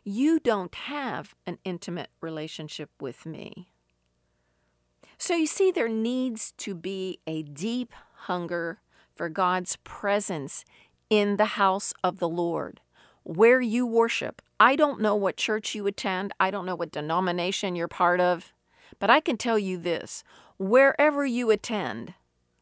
You 0.05 0.41
don't 0.41 0.75
have 0.75 1.35
an 1.47 1.59
intimate 1.65 2.09
relationship 2.23 2.89
with 2.99 3.27
me. 3.27 3.74
So 5.27 5.35
you 5.35 5.47
see, 5.47 5.71
there 5.71 5.89
needs 5.89 6.53
to 6.59 6.75
be 6.75 7.19
a 7.27 7.41
deep 7.41 7.95
hunger 8.29 8.81
for 9.17 9.31
God's 9.31 9.77
presence 9.77 10.67
in 11.09 11.39
the 11.39 11.57
house 11.57 11.95
of 12.05 12.19
the 12.19 12.29
Lord, 12.29 12.83
where 13.23 13.63
you 13.63 13.87
worship. 13.87 14.43
I 14.61 14.77
don't 14.77 15.01
know 15.01 15.17
what 15.17 15.39
church 15.39 15.75
you 15.75 15.87
attend, 15.87 16.35
I 16.39 16.51
don't 16.51 16.67
know 16.67 16.75
what 16.75 16.93
denomination 16.93 17.75
you're 17.75 17.89
part 17.89 18.21
of, 18.21 18.53
but 18.99 19.09
I 19.09 19.21
can 19.21 19.39
tell 19.39 19.59
you 19.59 19.79
this 19.79 20.25
wherever 20.59 21.25
you 21.25 21.51
attend, 21.51 22.13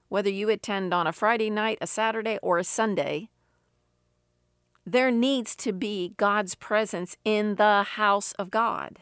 whether 0.08 0.30
you 0.30 0.48
attend 0.48 0.94
on 0.94 1.08
a 1.08 1.12
Friday 1.12 1.50
night, 1.50 1.78
a 1.80 1.88
Saturday, 1.88 2.38
or 2.44 2.58
a 2.58 2.64
Sunday, 2.64 3.28
there 4.86 5.10
needs 5.10 5.56
to 5.56 5.72
be 5.72 6.14
God's 6.16 6.54
presence 6.54 7.16
in 7.24 7.56
the 7.56 7.82
house 7.82 8.30
of 8.34 8.52
God. 8.52 9.00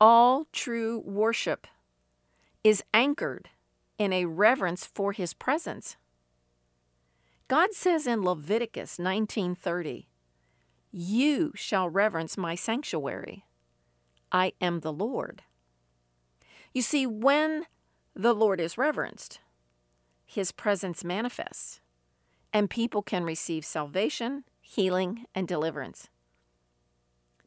All 0.00 0.46
true 0.54 1.00
worship 1.04 1.66
is 2.62 2.82
anchored 2.92 3.50
in 3.98 4.12
a 4.12 4.26
reverence 4.26 4.84
for 4.84 5.12
his 5.12 5.34
presence. 5.34 5.96
God 7.48 7.72
says 7.72 8.06
in 8.06 8.22
Leviticus 8.22 8.98
19:30, 8.98 10.08
"You 10.90 11.52
shall 11.54 11.88
reverence 11.88 12.36
my 12.36 12.54
sanctuary. 12.54 13.44
I 14.30 14.52
am 14.60 14.80
the 14.80 14.92
Lord." 14.92 15.42
You 16.72 16.82
see, 16.82 17.06
when 17.06 17.66
the 18.14 18.34
Lord 18.34 18.60
is 18.60 18.78
reverenced, 18.78 19.40
his 20.24 20.52
presence 20.52 21.02
manifests, 21.02 21.80
and 22.52 22.70
people 22.70 23.02
can 23.02 23.24
receive 23.24 23.64
salvation, 23.64 24.44
healing, 24.60 25.26
and 25.34 25.48
deliverance. 25.48 26.08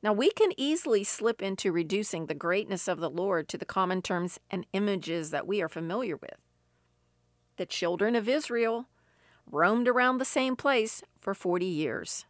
Now, 0.03 0.11
we 0.11 0.31
can 0.31 0.51
easily 0.57 1.05
slip 1.05 1.41
into 1.41 1.71
reducing 1.71 2.25
the 2.25 2.33
greatness 2.33 2.89
of 2.89 2.99
the 2.99 3.09
Lord 3.09 3.47
to 3.47 3.57
the 3.57 3.63
common 3.63 4.01
terms 4.01 4.37
and 4.51 4.67
images 4.73 5.31
that 5.31 5.47
we 5.47 5.61
are 5.61 5.69
familiar 5.69 6.17
with. 6.17 6.35
The 7.55 7.65
children 7.65 8.13
of 8.13 8.27
Israel 8.27 8.87
roamed 9.49 9.87
around 9.87 10.17
the 10.17 10.25
same 10.25 10.57
place 10.57 11.03
for 11.21 11.33
40 11.33 11.65
years. 11.65 12.25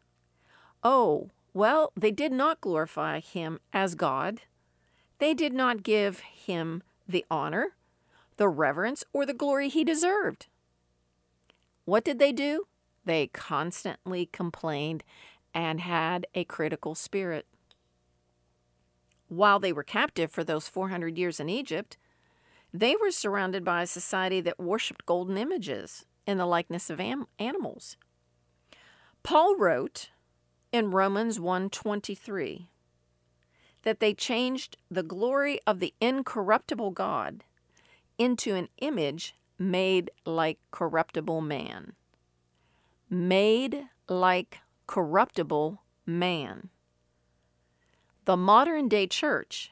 Oh, 0.83 1.31
well, 1.51 1.91
they 1.97 2.11
did 2.11 2.31
not 2.31 2.61
glorify 2.61 3.19
him 3.19 3.59
as 3.73 3.95
God. 3.95 4.41
They 5.17 5.33
did 5.33 5.53
not 5.53 5.81
give 5.81 6.19
him 6.19 6.83
the 7.07 7.25
honor, 7.31 7.69
the 8.37 8.49
reverence, 8.49 9.03
or 9.13 9.25
the 9.25 9.33
glory 9.33 9.69
he 9.69 9.83
deserved. 9.83 10.45
What 11.85 12.05
did 12.05 12.19
they 12.19 12.31
do? 12.31 12.67
They 13.03 13.27
constantly 13.27 14.27
complained 14.27 15.03
and 15.55 15.81
had 15.81 16.27
a 16.35 16.43
critical 16.43 16.93
spirit 16.93 17.47
while 19.35 19.59
they 19.59 19.73
were 19.73 19.83
captive 19.83 20.31
for 20.31 20.43
those 20.43 20.67
400 20.67 21.17
years 21.17 21.39
in 21.39 21.49
Egypt, 21.49 21.97
they 22.73 22.95
were 22.95 23.11
surrounded 23.11 23.63
by 23.63 23.83
a 23.83 23.87
society 23.87 24.41
that 24.41 24.59
worshiped 24.59 25.05
golden 25.05 25.37
images 25.37 26.05
in 26.25 26.37
the 26.37 26.45
likeness 26.45 26.89
of 26.89 26.99
am- 26.99 27.27
animals. 27.37 27.97
Paul 29.21 29.55
wrote 29.55 30.09
in 30.71 30.91
Romans 30.91 31.39
1:23 31.39 32.67
that 33.83 33.99
they 33.99 34.13
changed 34.13 34.77
the 34.89 35.03
glory 35.03 35.59
of 35.67 35.79
the 35.79 35.93
incorruptible 36.01 36.91
God 36.91 37.43
into 38.17 38.55
an 38.55 38.69
image 38.77 39.35
made 39.59 40.09
like 40.25 40.59
corruptible 40.71 41.41
man. 41.41 41.93
Made 43.09 43.87
like 44.07 44.59
corruptible 44.87 45.81
man. 46.05 46.69
The 48.25 48.37
modern 48.37 48.87
day 48.87 49.05
church 49.05 49.69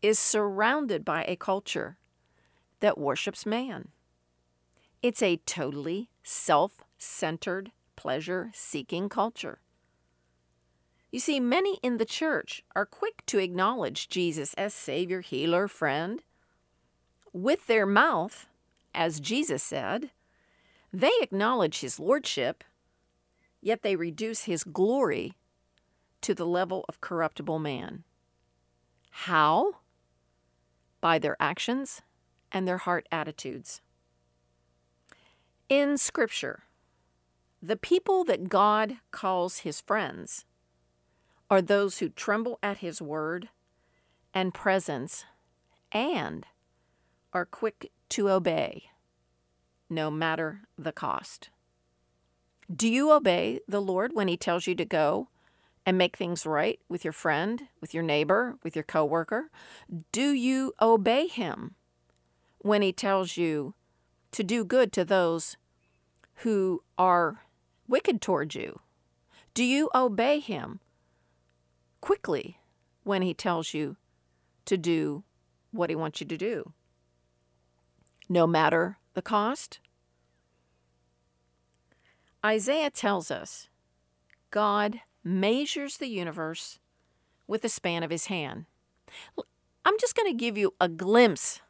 is 0.00 0.16
surrounded 0.16 1.04
by 1.04 1.24
a 1.24 1.34
culture 1.34 1.98
that 2.78 2.96
worships 2.96 3.44
man. 3.44 3.88
It's 5.02 5.22
a 5.22 5.38
totally 5.38 6.08
self 6.22 6.84
centered, 6.98 7.72
pleasure 7.96 8.52
seeking 8.54 9.08
culture. 9.08 9.58
You 11.10 11.18
see, 11.18 11.40
many 11.40 11.80
in 11.82 11.96
the 11.96 12.04
church 12.04 12.62
are 12.76 12.86
quick 12.86 13.26
to 13.26 13.38
acknowledge 13.38 14.08
Jesus 14.08 14.54
as 14.54 14.72
Savior, 14.72 15.20
healer, 15.20 15.66
friend. 15.66 16.22
With 17.32 17.66
their 17.66 17.86
mouth, 17.86 18.46
as 18.94 19.18
Jesus 19.18 19.64
said, 19.64 20.10
they 20.92 21.10
acknowledge 21.20 21.80
his 21.80 21.98
lordship, 21.98 22.62
yet 23.60 23.82
they 23.82 23.96
reduce 23.96 24.44
his 24.44 24.62
glory 24.62 25.34
to 26.22 26.34
the 26.34 26.46
level 26.46 26.84
of 26.88 27.00
corruptible 27.00 27.58
man. 27.58 28.04
How? 29.10 29.76
By 31.00 31.18
their 31.18 31.36
actions 31.40 32.02
and 32.52 32.66
their 32.66 32.78
heart 32.78 33.06
attitudes. 33.10 33.80
In 35.68 35.98
Scripture, 35.98 36.64
the 37.62 37.76
people 37.76 38.24
that 38.24 38.48
God 38.48 38.96
calls 39.10 39.58
his 39.58 39.80
friends 39.80 40.44
are 41.50 41.62
those 41.62 41.98
who 41.98 42.08
tremble 42.08 42.58
at 42.62 42.78
his 42.78 43.02
word 43.02 43.48
and 44.32 44.54
presence 44.54 45.24
and 45.92 46.46
are 47.32 47.44
quick 47.46 47.90
to 48.10 48.30
obey. 48.30 48.90
no 49.90 50.10
matter 50.10 50.62
the 50.78 50.92
cost. 50.92 51.50
Do 52.74 52.88
you 52.88 53.10
obey 53.10 53.60
the 53.66 53.82
Lord 53.82 54.12
when 54.14 54.28
He 54.28 54.36
tells 54.36 54.68
you 54.68 54.74
to 54.76 54.84
go 54.84 55.28
and 55.90 55.98
make 55.98 56.16
things 56.16 56.46
right 56.46 56.78
with 56.88 57.02
your 57.02 57.12
friend, 57.12 57.62
with 57.80 57.92
your 57.92 58.04
neighbor, 58.04 58.56
with 58.62 58.76
your 58.76 58.84
coworker? 58.84 59.50
Do 60.12 60.30
you 60.30 60.72
obey 60.80 61.26
Him 61.26 61.74
when 62.58 62.80
He 62.80 62.92
tells 62.92 63.36
you 63.36 63.74
to 64.30 64.44
do 64.44 64.64
good 64.64 64.92
to 64.92 65.04
those 65.04 65.56
who 66.44 66.84
are 66.96 67.42
wicked 67.88 68.20
towards 68.22 68.54
you? 68.54 68.78
Do 69.52 69.64
you 69.64 69.90
obey 69.92 70.38
Him 70.38 70.78
quickly 72.00 72.60
when 73.02 73.22
He 73.22 73.34
tells 73.34 73.74
you 73.74 73.96
to 74.66 74.76
do 74.76 75.24
what 75.72 75.90
He 75.90 75.96
wants 75.96 76.20
you 76.20 76.26
to 76.28 76.36
do? 76.36 76.72
No 78.28 78.46
matter 78.46 78.98
the 79.14 79.22
cost? 79.22 79.80
Isaiah 82.46 82.90
tells 82.90 83.32
us 83.32 83.68
God 84.52 85.00
measures 85.22 85.96
the 85.96 86.08
universe 86.08 86.78
with 87.46 87.62
the 87.62 87.68
span 87.68 88.02
of 88.02 88.10
his 88.10 88.26
hand. 88.26 88.66
I'm 89.84 89.98
just 90.00 90.14
going 90.14 90.30
to 90.30 90.36
give 90.36 90.56
you 90.56 90.74
a 90.80 90.88
glimpse 90.88 91.60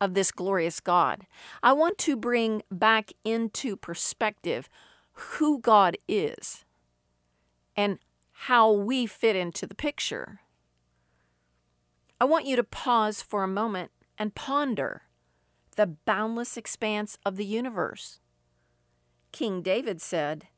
of 0.00 0.14
this 0.14 0.30
glorious 0.30 0.80
God. 0.80 1.26
I 1.62 1.72
want 1.72 1.98
to 1.98 2.16
bring 2.16 2.62
back 2.70 3.12
into 3.24 3.76
perspective 3.76 4.68
who 5.12 5.60
God 5.60 5.96
is 6.08 6.64
and 7.76 7.98
how 8.32 8.72
we 8.72 9.06
fit 9.06 9.36
into 9.36 9.66
the 9.66 9.74
picture. 9.74 10.40
I 12.20 12.24
want 12.24 12.46
you 12.46 12.56
to 12.56 12.64
pause 12.64 13.22
for 13.22 13.42
a 13.42 13.48
moment 13.48 13.90
and 14.18 14.34
ponder 14.34 15.02
the 15.76 15.86
boundless 15.86 16.56
expanse 16.56 17.18
of 17.24 17.36
the 17.36 17.44
universe. 17.44 18.20
King 19.32 19.62
David 19.62 20.00
said 20.02 20.48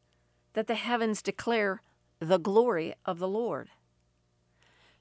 that 0.54 0.66
the 0.66 0.74
heavens 0.74 1.22
declare 1.22 1.82
the 2.22 2.38
glory 2.38 2.94
of 3.04 3.18
the 3.18 3.26
Lord. 3.26 3.70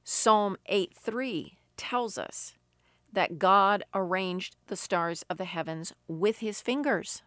Psalm 0.04 0.58
8 0.66 0.92
3 0.96 1.60
tells 1.78 2.18
us 2.18 2.56
that 3.14 3.38
God 3.38 3.84
arranged 3.94 4.56
the 4.68 4.76
stars 4.76 5.24
of 5.30 5.38
the 5.38 5.46
heavens 5.46 5.94
with 6.08 6.40
his 6.40 6.62
fingers. 6.62 7.22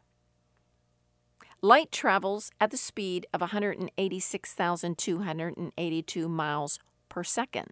Light 1.62 1.92
travels 1.92 2.50
at 2.60 2.72
the 2.72 2.76
speed 2.76 3.28
of 3.32 3.40
186,282 3.40 6.28
miles 6.28 6.80
per 7.08 7.22
second, 7.22 7.68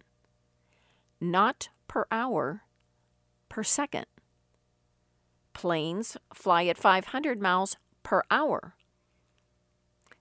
not 1.19 1.67
per 1.89 2.05
hour, 2.09 2.61
per 3.49 3.63
second. 3.63 4.05
Planes 5.51 6.15
fly 6.33 6.63
at 6.65 6.77
500 6.77 7.41
miles 7.41 7.75
per 8.01 8.23
hour. 8.31 8.75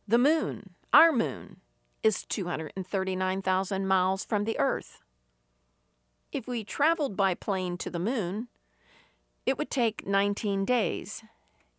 The 0.08 0.18
moon, 0.18 0.70
our 0.92 1.12
moon, 1.12 1.58
is 2.02 2.24
239,000 2.24 3.86
miles 3.86 4.24
from 4.24 4.44
the 4.44 4.58
Earth. 4.58 5.00
If 6.32 6.46
we 6.46 6.64
traveled 6.64 7.16
by 7.16 7.34
plane 7.34 7.76
to 7.78 7.90
the 7.90 7.98
moon, 7.98 8.48
it 9.44 9.58
would 9.58 9.70
take 9.70 10.06
19 10.06 10.64
days. 10.64 11.22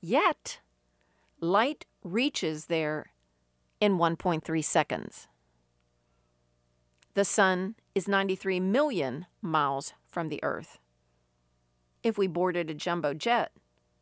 Yet, 0.02 0.60
light 1.40 1.86
reaches 2.04 2.66
there 2.66 3.12
in 3.80 3.98
1.3 3.98 4.64
seconds. 4.64 5.28
The 7.16 7.26
sun 7.26 7.76
is 7.94 8.08
93 8.08 8.60
million 8.60 9.26
miles 9.42 9.94
from 10.08 10.30
the 10.30 10.44
Earth. 10.44 10.80
If 12.02 12.18
we 12.18 12.28
boarded 12.28 12.70
a 12.70 12.74
jumbo 12.74 13.14
jet 13.14 13.52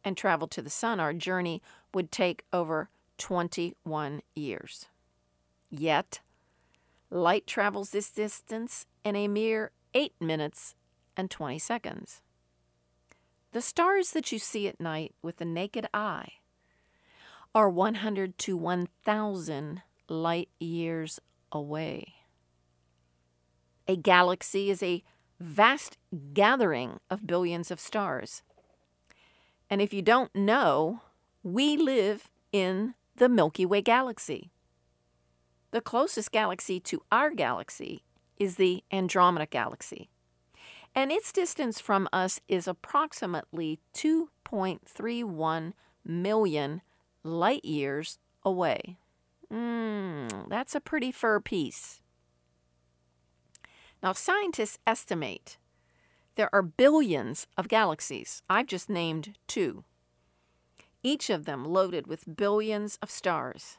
and 0.03 0.17
traveled 0.17 0.51
to 0.51 0.61
the 0.61 0.69
sun, 0.69 0.99
our 0.99 1.13
journey 1.13 1.61
would 1.93 2.11
take 2.11 2.45
over 2.51 2.89
21 3.17 4.21
years. 4.33 4.87
Yet, 5.71 6.19
light 7.09 7.47
travels 7.47 7.91
this 7.91 8.11
distance 8.11 8.85
in 9.05 9.15
a 9.15 9.29
mere 9.29 9.71
8 9.93 10.13
minutes 10.19 10.75
and 11.15 11.31
20 11.31 11.57
seconds. 11.59 12.21
The 13.53 13.62
stars 13.62 14.12
that 14.12 14.31
you 14.31 14.39
see 14.39 14.67
at 14.67 14.79
night 14.79 15.15
with 15.21 15.38
the 15.38 15.45
naked 15.45 15.88
eye 15.93 16.34
are 17.55 17.69
100 17.69 18.38
to 18.38 18.55
1,000 18.55 19.81
light 20.07 20.49
years 20.60 21.19
away. 21.51 22.13
A 23.88 23.95
galaxy 23.95 24.69
is 24.69 24.84
a 24.84 25.03
vast 25.39 25.97
gathering 26.34 26.99
of 27.10 27.27
billions 27.27 27.71
of 27.71 27.79
stars. 27.79 28.43
And 29.69 29.81
if 29.81 29.93
you 29.93 30.01
don't 30.01 30.34
know, 30.36 31.01
we 31.43 31.75
live 31.77 32.29
in 32.51 32.93
the 33.15 33.27
Milky 33.27 33.65
Way 33.65 33.81
galaxy. 33.81 34.51
The 35.71 35.81
closest 35.81 36.31
galaxy 36.31 36.79
to 36.81 37.01
our 37.12 37.31
galaxy 37.31 38.03
is 38.38 38.55
the 38.55 38.84
Andromeda 38.91 39.45
galaxy, 39.45 40.10
and 40.93 41.12
its 41.12 41.31
distance 41.31 41.79
from 41.79 42.10
us 42.12 42.41
is 42.47 42.67
approximately 42.67 43.79
2.31 43.93 45.73
million 46.05 46.81
light 47.23 47.63
years 47.63 48.19
away. 48.43 48.97
Mm, 49.51 50.49
that's 50.49 50.75
a 50.75 50.81
pretty 50.81 51.12
fur 51.12 51.39
piece. 51.39 52.01
Now, 54.03 54.13
scientists 54.13 54.79
estimate 54.86 55.57
there 56.36 56.49
are 56.53 56.62
billions 56.62 57.45
of 57.57 57.67
galaxies. 57.67 58.41
I've 58.49 58.67
just 58.67 58.89
named 58.89 59.38
two, 59.47 59.84
each 61.03 61.29
of 61.29 61.45
them 61.45 61.65
loaded 61.65 62.07
with 62.07 62.36
billions 62.38 62.97
of 63.01 63.12
stars. 63.12 63.77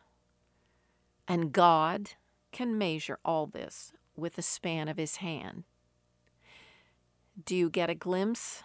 And 1.27 1.53
God 1.53 2.11
can 2.51 2.77
measure 2.77 3.19
all 3.25 3.47
this 3.47 3.93
with 4.17 4.37
the 4.37 4.43
span 4.43 4.89
of 4.89 4.97
his 4.97 5.17
hand. 5.17 5.65
Do 7.45 7.57
you 7.57 7.71
get 7.71 7.89
a 7.89 7.95
glimpse 7.95 8.63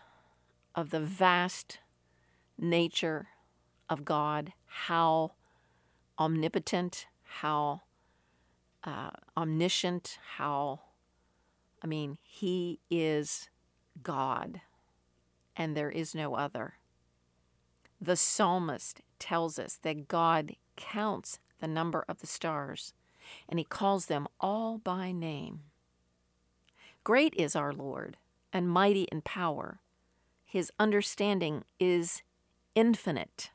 of 0.75 0.89
the 0.89 0.99
vast 0.99 1.79
nature 2.57 3.27
of 3.89 4.03
God? 4.03 4.53
How 4.65 5.33
omnipotent, 6.19 7.07
how 7.23 7.83
uh, 8.83 9.11
omniscient, 9.37 10.19
how 10.35 10.81
I 11.81 11.87
mean, 11.87 12.17
He 12.23 12.79
is 12.89 13.49
God, 14.01 14.61
and 15.55 15.75
there 15.75 15.89
is 15.89 16.15
no 16.15 16.35
other. 16.35 16.75
The 17.99 18.15
psalmist 18.15 19.01
tells 19.19 19.57
us 19.59 19.79
that 19.83 20.07
God 20.07 20.55
counts 20.75 21.39
the 21.59 21.67
number 21.67 22.05
of 22.07 22.19
the 22.19 22.27
stars, 22.27 22.93
and 23.47 23.59
He 23.59 23.65
calls 23.65 24.05
them 24.05 24.27
all 24.39 24.77
by 24.77 25.11
name. 25.11 25.61
Great 27.03 27.33
is 27.35 27.55
our 27.55 27.73
Lord, 27.73 28.17
and 28.51 28.69
mighty 28.69 29.03
in 29.03 29.21
power. 29.21 29.79
His 30.45 30.71
understanding 30.79 31.63
is 31.79 32.21
infinite. 32.75 33.51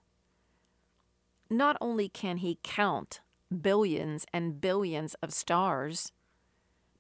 Not 1.50 1.76
only 1.80 2.08
can 2.08 2.38
He 2.38 2.58
count 2.62 3.20
billions 3.60 4.24
and 4.32 4.60
billions 4.60 5.14
of 5.22 5.32
stars, 5.32 6.12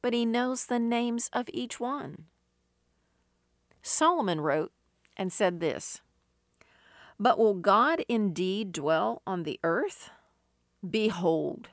but 0.02 0.12
he 0.12 0.26
knows 0.26 0.66
the 0.66 0.78
names 0.78 1.30
of 1.32 1.48
each 1.52 1.80
one. 1.80 2.26
Solomon 3.82 4.40
wrote 4.40 4.72
and 5.16 5.32
said 5.32 5.60
this 5.60 6.00
But 7.18 7.38
will 7.38 7.54
God 7.54 8.04
indeed 8.08 8.72
dwell 8.72 9.22
on 9.26 9.44
the 9.44 9.58
earth? 9.62 10.10
Behold, 10.88 11.68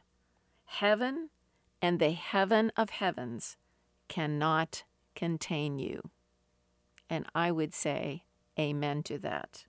heaven 0.66 1.30
and 1.82 2.00
the 2.00 2.12
heaven 2.12 2.72
of 2.78 2.92
heavens 2.92 3.58
cannot 4.08 4.84
contain 5.16 5.80
you. 5.80 6.10
And 7.10 7.26
I 7.34 7.52
would 7.52 7.74
say, 7.74 8.24
Amen 8.60 9.04
to 9.04 9.18
that. 9.20 9.66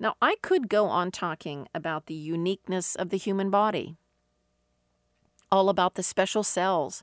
Now, 0.00 0.14
I 0.22 0.36
could 0.42 0.68
go 0.68 0.86
on 0.86 1.10
talking 1.10 1.68
about 1.74 2.06
the 2.06 2.14
uniqueness 2.14 2.94
of 2.94 3.10
the 3.10 3.18
human 3.18 3.50
body 3.50 3.96
all 5.50 5.68
about 5.68 5.94
the 5.94 6.02
special 6.02 6.42
cells 6.42 7.02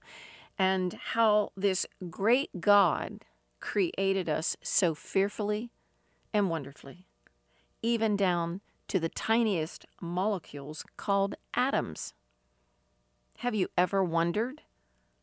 and 0.57 0.93
how 0.93 1.51
this 1.55 1.85
great 2.09 2.61
God 2.61 3.25
created 3.59 4.29
us 4.29 4.55
so 4.61 4.93
fearfully 4.93 5.71
and 6.33 6.49
wonderfully, 6.49 7.07
even 7.81 8.15
down 8.15 8.61
to 8.87 8.99
the 8.99 9.09
tiniest 9.09 9.85
molecules 10.01 10.83
called 10.97 11.35
atoms. 11.53 12.13
Have 13.39 13.55
you 13.55 13.67
ever 13.77 14.03
wondered 14.03 14.61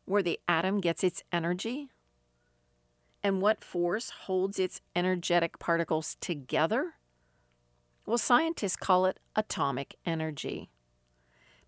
where 0.05 0.23
the 0.23 0.39
atom 0.47 0.79
gets 0.79 1.03
its 1.03 1.23
energy? 1.31 1.89
And 3.23 3.41
what 3.41 3.63
force 3.63 4.09
holds 4.09 4.59
its 4.59 4.81
energetic 4.95 5.57
particles 5.57 6.17
together? 6.19 6.95
Well, 8.05 8.17
scientists 8.17 8.75
call 8.75 9.05
it 9.05 9.19
atomic 9.35 9.95
energy. 10.05 10.69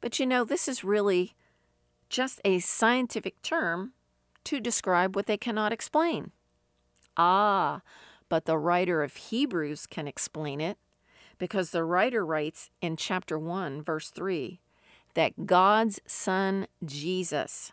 But 0.02 0.20
you 0.20 0.26
know, 0.26 0.44
this 0.44 0.68
is 0.68 0.84
really 0.84 1.36
just 2.10 2.42
a 2.44 2.60
scientific 2.60 3.42
term 3.42 3.94
to 4.44 4.60
describe 4.60 5.16
what 5.16 5.26
they 5.26 5.38
cannot 5.38 5.72
explain. 5.72 6.32
Ah, 7.18 7.82
but 8.28 8.46
the 8.46 8.58
writer 8.58 9.02
of 9.02 9.16
Hebrews 9.16 9.88
can 9.88 10.08
explain 10.08 10.60
it 10.60 10.78
because 11.38 11.72
the 11.72 11.84
writer 11.84 12.26
writes 12.26 12.70
in 12.82 12.98
chapter 12.98 13.38
1, 13.38 13.82
verse 13.82 14.10
3, 14.10 14.60
that 15.14 15.46
God's 15.46 16.00
Son 16.06 16.68
Jesus, 16.84 17.72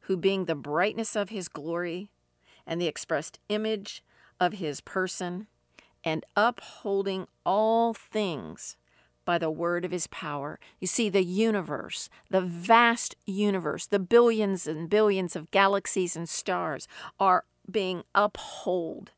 who 0.00 0.16
being 0.16 0.44
the 0.44 0.54
brightness 0.54 1.16
of 1.16 1.30
his 1.30 1.48
glory 1.48 2.10
and 2.66 2.80
the 2.80 2.86
expressed 2.86 3.38
image 3.48 4.02
of 4.40 4.54
his 4.54 4.80
person, 4.80 5.46
and 6.04 6.24
upholding 6.36 7.26
all 7.44 7.92
things 7.92 8.76
by 9.24 9.36
the 9.38 9.50
word 9.50 9.84
of 9.84 9.90
his 9.90 10.06
power. 10.06 10.58
You 10.80 10.86
see, 10.86 11.08
the 11.08 11.24
universe, 11.24 12.08
the 12.30 12.40
vast 12.40 13.16
universe, 13.26 13.86
the 13.86 13.98
billions 13.98 14.66
and 14.66 14.88
billions 14.88 15.34
of 15.34 15.50
galaxies 15.50 16.16
and 16.16 16.28
stars 16.28 16.86
are 17.18 17.44
being 17.68 18.04
upheld 18.14 19.10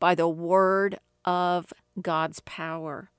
by 0.00 0.14
the 0.14 0.28
word 0.28 0.98
of 1.24 1.72
God's 2.00 2.40
power. 2.40 3.10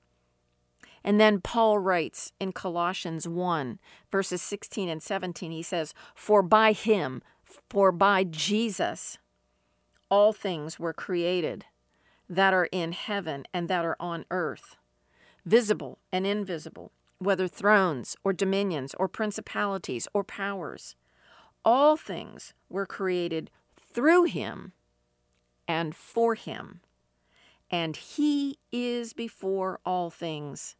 And 1.06 1.20
then 1.20 1.40
Paul 1.40 1.78
writes 1.78 2.32
in 2.40 2.50
Colossians 2.50 3.28
1, 3.28 3.78
verses 4.10 4.42
16 4.42 4.88
and 4.88 5.00
17, 5.00 5.52
he 5.52 5.62
says, 5.62 5.94
For 6.16 6.42
by 6.42 6.72
him, 6.72 7.22
for 7.70 7.92
by 7.92 8.24
Jesus, 8.24 9.16
all 10.10 10.32
things 10.32 10.80
were 10.80 10.92
created 10.92 11.64
that 12.28 12.52
are 12.52 12.68
in 12.72 12.90
heaven 12.90 13.44
and 13.54 13.68
that 13.68 13.84
are 13.84 13.96
on 14.00 14.24
earth, 14.32 14.76
visible 15.44 16.00
and 16.10 16.26
invisible, 16.26 16.90
whether 17.18 17.46
thrones 17.46 18.16
or 18.24 18.32
dominions 18.32 18.92
or 18.98 19.06
principalities 19.06 20.08
or 20.12 20.24
powers. 20.24 20.96
All 21.64 21.96
things 21.96 22.52
were 22.68 22.84
created 22.84 23.48
through 23.76 24.24
him 24.24 24.72
and 25.68 25.94
for 25.94 26.34
him. 26.34 26.80
And 27.70 27.96
he 27.96 28.58
is 28.72 29.12
before 29.12 29.78
all 29.84 30.10
things, 30.10 30.74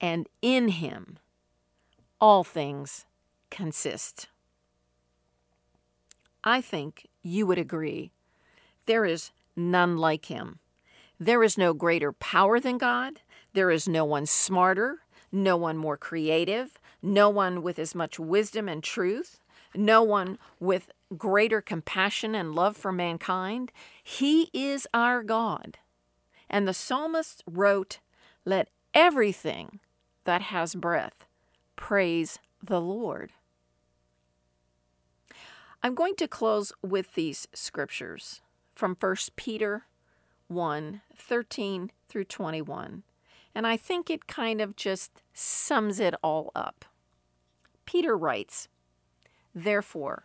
and 0.00 0.28
in 0.42 0.68
him 0.68 1.18
all 2.20 2.44
things 2.44 3.06
consist. 3.50 4.28
I 6.44 6.60
think 6.60 7.08
you 7.22 7.46
would 7.46 7.58
agree 7.58 8.12
there 8.86 9.04
is 9.04 9.32
none 9.56 9.96
like 9.96 10.26
him. 10.26 10.60
There 11.18 11.42
is 11.42 11.58
no 11.58 11.74
greater 11.74 12.12
power 12.12 12.60
than 12.60 12.78
God. 12.78 13.20
There 13.52 13.70
is 13.70 13.88
no 13.88 14.04
one 14.04 14.26
smarter, 14.26 14.98
no 15.32 15.56
one 15.56 15.76
more 15.76 15.96
creative, 15.96 16.78
no 17.02 17.28
one 17.28 17.62
with 17.62 17.78
as 17.78 17.94
much 17.94 18.18
wisdom 18.18 18.68
and 18.68 18.82
truth, 18.82 19.40
no 19.74 20.02
one 20.02 20.38
with 20.60 20.90
greater 21.16 21.60
compassion 21.60 22.34
and 22.34 22.54
love 22.54 22.76
for 22.76 22.92
mankind. 22.92 23.72
He 24.02 24.50
is 24.52 24.86
our 24.94 25.22
God. 25.22 25.78
And 26.48 26.68
the 26.68 26.74
psalmist 26.74 27.42
wrote, 27.46 27.98
Let 28.44 28.68
everything 28.94 29.80
that 30.26 30.42
has 30.42 30.74
breath 30.74 31.24
praise 31.76 32.38
the 32.62 32.80
Lord. 32.80 33.32
I'm 35.82 35.94
going 35.94 36.16
to 36.16 36.26
close 36.26 36.72
with 36.82 37.14
these 37.14 37.46
scriptures 37.54 38.40
from 38.74 38.96
1 38.98 39.16
Peter 39.36 39.84
1 40.48 41.02
13 41.16 41.90
through 42.08 42.24
21. 42.24 43.02
And 43.54 43.66
I 43.66 43.76
think 43.76 44.10
it 44.10 44.26
kind 44.26 44.60
of 44.60 44.76
just 44.76 45.22
sums 45.32 46.00
it 46.00 46.14
all 46.22 46.50
up. 46.54 46.84
Peter 47.84 48.16
writes, 48.16 48.68
Therefore, 49.54 50.24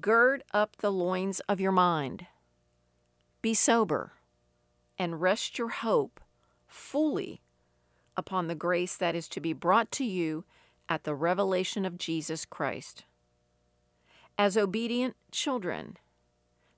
gird 0.00 0.42
up 0.54 0.76
the 0.76 0.92
loins 0.92 1.40
of 1.40 1.60
your 1.60 1.72
mind, 1.72 2.26
be 3.42 3.52
sober, 3.52 4.12
and 4.98 5.20
rest 5.20 5.58
your 5.58 5.68
hope 5.68 6.20
fully 6.66 7.42
upon 8.16 8.46
the 8.46 8.54
grace 8.54 8.96
that 8.96 9.14
is 9.14 9.28
to 9.28 9.40
be 9.40 9.52
brought 9.52 9.90
to 9.92 10.04
you 10.04 10.44
at 10.88 11.04
the 11.04 11.14
revelation 11.14 11.84
of 11.84 11.98
Jesus 11.98 12.44
Christ. 12.44 13.04
As 14.38 14.56
obedient 14.56 15.16
children, 15.30 15.96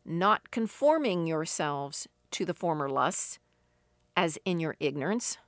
not 0.05 0.51
conforming 0.51 1.27
yourselves 1.27 2.09
to 2.33 2.44
the 2.44 2.55
former 2.55 2.88
lusts, 2.88 3.38
as 4.16 4.38
in 4.44 4.61
your 4.61 4.77
ignorance. 4.81 5.38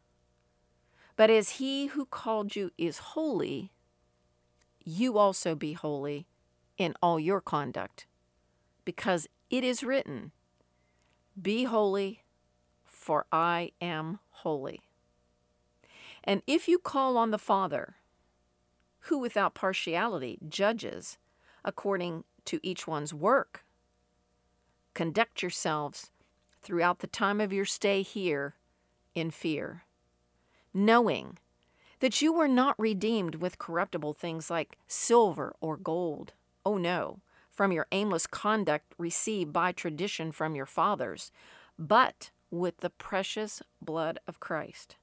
But 1.17 1.31
as 1.31 1.51
he 1.51 1.87
who 1.87 2.07
called 2.07 2.57
you 2.57 2.71
is 2.77 2.99
holy, 2.99 3.73
you 4.85 5.19
also 5.19 5.55
be 5.55 5.73
holy 5.73 6.27
in 6.79 6.95
all 7.03 7.19
your 7.19 7.41
conduct, 7.41 8.07
because 8.85 9.27
it 9.51 9.65
is 9.65 9.83
written, 9.83 10.33
Be 11.41 11.65
holy, 11.65 12.23
for 12.85 13.27
I 13.33 13.73
am 13.81 14.19
holy. 14.31 14.86
And 16.27 16.43
if 16.47 16.67
you 16.67 16.79
call 16.79 17.17
on 17.17 17.31
the 17.31 17.39
Father, 17.39 17.97
who 19.01 19.19
without 19.19 19.55
partiality 19.55 20.39
judges 20.49 21.19
according 21.65 22.25
to 22.47 22.59
each 22.63 22.87
one's 22.87 23.15
work, 23.15 23.65
conduct 24.93 25.43
yourselves 25.43 26.11
throughout 26.63 26.99
the 26.99 27.07
time 27.07 27.41
of 27.41 27.53
your 27.53 27.65
stay 27.65 28.03
here 28.03 28.57
in 29.15 29.31
fear, 29.31 29.85
knowing 30.75 31.39
that 32.01 32.21
you 32.21 32.33
were 32.33 32.49
not 32.49 32.79
redeemed 32.79 33.37
with 33.37 33.59
corruptible 33.59 34.13
things 34.13 34.51
like 34.51 34.77
silver 34.89 35.55
or 35.61 35.77
gold. 35.77 36.33
Oh 36.65 36.77
no, 36.77 37.21
from 37.51 37.73
your 37.73 37.87
aimless 37.93 38.27
conduct 38.27 38.93
received 38.99 39.53
by 39.53 39.73
tradition 39.73 40.33
from 40.33 40.55
your 40.55 40.67
fathers, 40.67 41.31
but 41.79 42.31
with 42.51 42.79
the 42.79 42.91
precious 42.91 43.63
blood 43.81 44.19
of 44.27 44.41
Christ, 44.41 44.97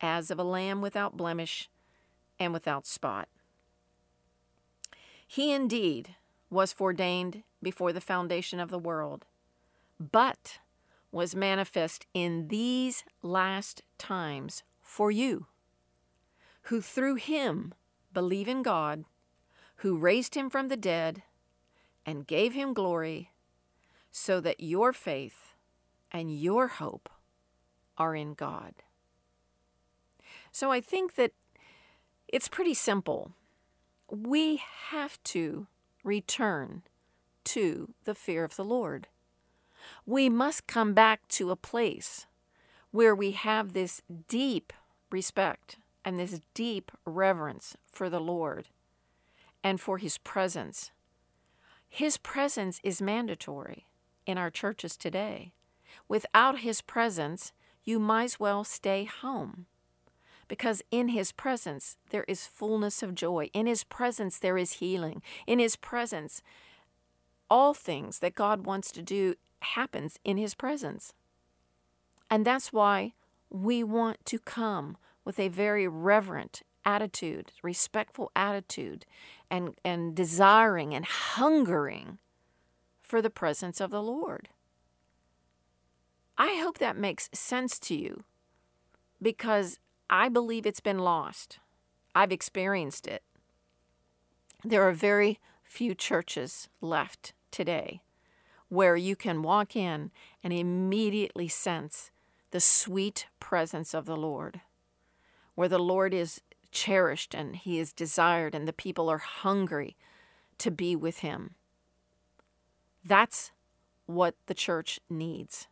as 0.00 0.30
of 0.30 0.38
a 0.38 0.44
lamb 0.44 0.80
without 0.80 1.16
blemish 1.16 1.68
and 2.38 2.52
without 2.52 2.86
spot. 2.86 3.28
He 5.26 5.52
indeed 5.52 6.16
was 6.48 6.72
foreordained 6.72 7.44
before 7.62 7.92
the 7.92 8.00
foundation 8.00 8.58
of 8.58 8.70
the 8.70 8.78
world, 8.78 9.26
but 9.98 10.58
was 11.12 11.34
manifest 11.34 12.06
in 12.14 12.48
these 12.48 13.04
last 13.22 13.82
times 13.98 14.62
for 14.80 15.10
you, 15.10 15.46
who 16.62 16.80
through 16.80 17.16
him 17.16 17.74
believe 18.12 18.48
in 18.48 18.62
God, 18.62 19.04
who 19.76 19.96
raised 19.96 20.34
him 20.34 20.50
from 20.50 20.68
the 20.68 20.76
dead 20.76 21.22
and 22.04 22.26
gave 22.26 22.52
him 22.52 22.72
glory, 22.74 23.30
so 24.10 24.40
that 24.40 24.60
your 24.60 24.92
faith 24.92 25.54
and 26.10 26.36
your 26.36 26.66
hope 26.66 27.08
are 27.96 28.16
in 28.16 28.34
God. 28.34 28.74
So 30.52 30.70
I 30.70 30.80
think 30.80 31.14
that 31.14 31.32
it's 32.28 32.48
pretty 32.48 32.74
simple. 32.74 33.32
We 34.10 34.60
have 34.88 35.22
to 35.24 35.66
return 36.04 36.82
to 37.44 37.94
the 38.04 38.14
fear 38.14 38.44
of 38.44 38.56
the 38.56 38.64
Lord 38.64 39.08
we 40.06 40.28
must 40.28 40.66
come 40.66 40.94
back 40.94 41.26
to 41.28 41.50
a 41.50 41.56
place 41.56 42.26
where 42.90 43.14
we 43.14 43.32
have 43.32 43.72
this 43.72 44.02
deep 44.28 44.72
respect 45.10 45.76
and 46.04 46.18
this 46.18 46.40
deep 46.54 46.90
reverence 47.04 47.76
for 47.90 48.08
the 48.08 48.20
Lord 48.20 48.68
and 49.62 49.80
for 49.80 49.98
His 49.98 50.18
presence. 50.18 50.90
His 51.88 52.16
presence 52.16 52.80
is 52.82 53.02
mandatory 53.02 53.86
in 54.26 54.38
our 54.38 54.50
churches 54.50 54.96
today. 54.96 55.52
Without 56.08 56.60
His 56.60 56.80
presence, 56.80 57.52
you 57.84 57.98
might 57.98 58.24
as 58.24 58.40
well 58.40 58.64
stay 58.64 59.04
home. 59.04 59.66
Because 60.50 60.82
in 60.90 61.10
His 61.10 61.30
presence, 61.30 61.96
there 62.10 62.24
is 62.26 62.44
fullness 62.44 63.04
of 63.04 63.14
joy. 63.14 63.50
In 63.54 63.68
His 63.68 63.84
presence, 63.84 64.36
there 64.36 64.58
is 64.58 64.74
healing. 64.74 65.22
In 65.46 65.60
His 65.60 65.76
presence, 65.76 66.42
all 67.48 67.72
things 67.72 68.18
that 68.18 68.34
God 68.34 68.66
wants 68.66 68.90
to 68.92 69.00
do 69.00 69.36
happens 69.60 70.18
in 70.24 70.38
His 70.38 70.56
presence. 70.56 71.14
And 72.28 72.44
that's 72.44 72.72
why 72.72 73.12
we 73.48 73.84
want 73.84 74.26
to 74.26 74.40
come 74.40 74.96
with 75.24 75.38
a 75.38 75.46
very 75.46 75.86
reverent 75.86 76.62
attitude, 76.84 77.52
respectful 77.62 78.32
attitude, 78.34 79.06
and, 79.52 79.76
and 79.84 80.16
desiring 80.16 80.92
and 80.94 81.04
hungering 81.04 82.18
for 83.00 83.22
the 83.22 83.30
presence 83.30 83.80
of 83.80 83.92
the 83.92 84.02
Lord. 84.02 84.48
I 86.36 86.58
hope 86.60 86.78
that 86.78 86.96
makes 86.96 87.30
sense 87.32 87.78
to 87.80 87.94
you 87.94 88.24
because 89.22 89.78
I 90.12 90.28
believe 90.28 90.66
it's 90.66 90.80
been 90.80 90.98
lost. 90.98 91.60
I've 92.16 92.32
experienced 92.32 93.06
it. 93.06 93.22
There 94.64 94.82
are 94.82 94.92
very 94.92 95.38
few 95.62 95.94
churches 95.94 96.68
left 96.80 97.32
today 97.52 98.02
where 98.68 98.96
you 98.96 99.14
can 99.14 99.42
walk 99.42 99.76
in 99.76 100.10
and 100.42 100.52
immediately 100.52 101.46
sense 101.46 102.10
the 102.50 102.60
sweet 102.60 103.28
presence 103.38 103.94
of 103.94 104.04
the 104.04 104.16
Lord, 104.16 104.60
where 105.54 105.68
the 105.68 105.78
Lord 105.78 106.12
is 106.12 106.40
cherished 106.72 107.32
and 107.32 107.54
he 107.54 107.78
is 107.78 107.92
desired 107.92 108.52
and 108.52 108.66
the 108.66 108.72
people 108.72 109.08
are 109.08 109.18
hungry 109.18 109.96
to 110.58 110.72
be 110.72 110.96
with 110.96 111.18
him. 111.20 111.54
That's 113.04 113.52
what 114.06 114.34
the 114.46 114.54
church 114.54 114.98
needs 115.08 115.68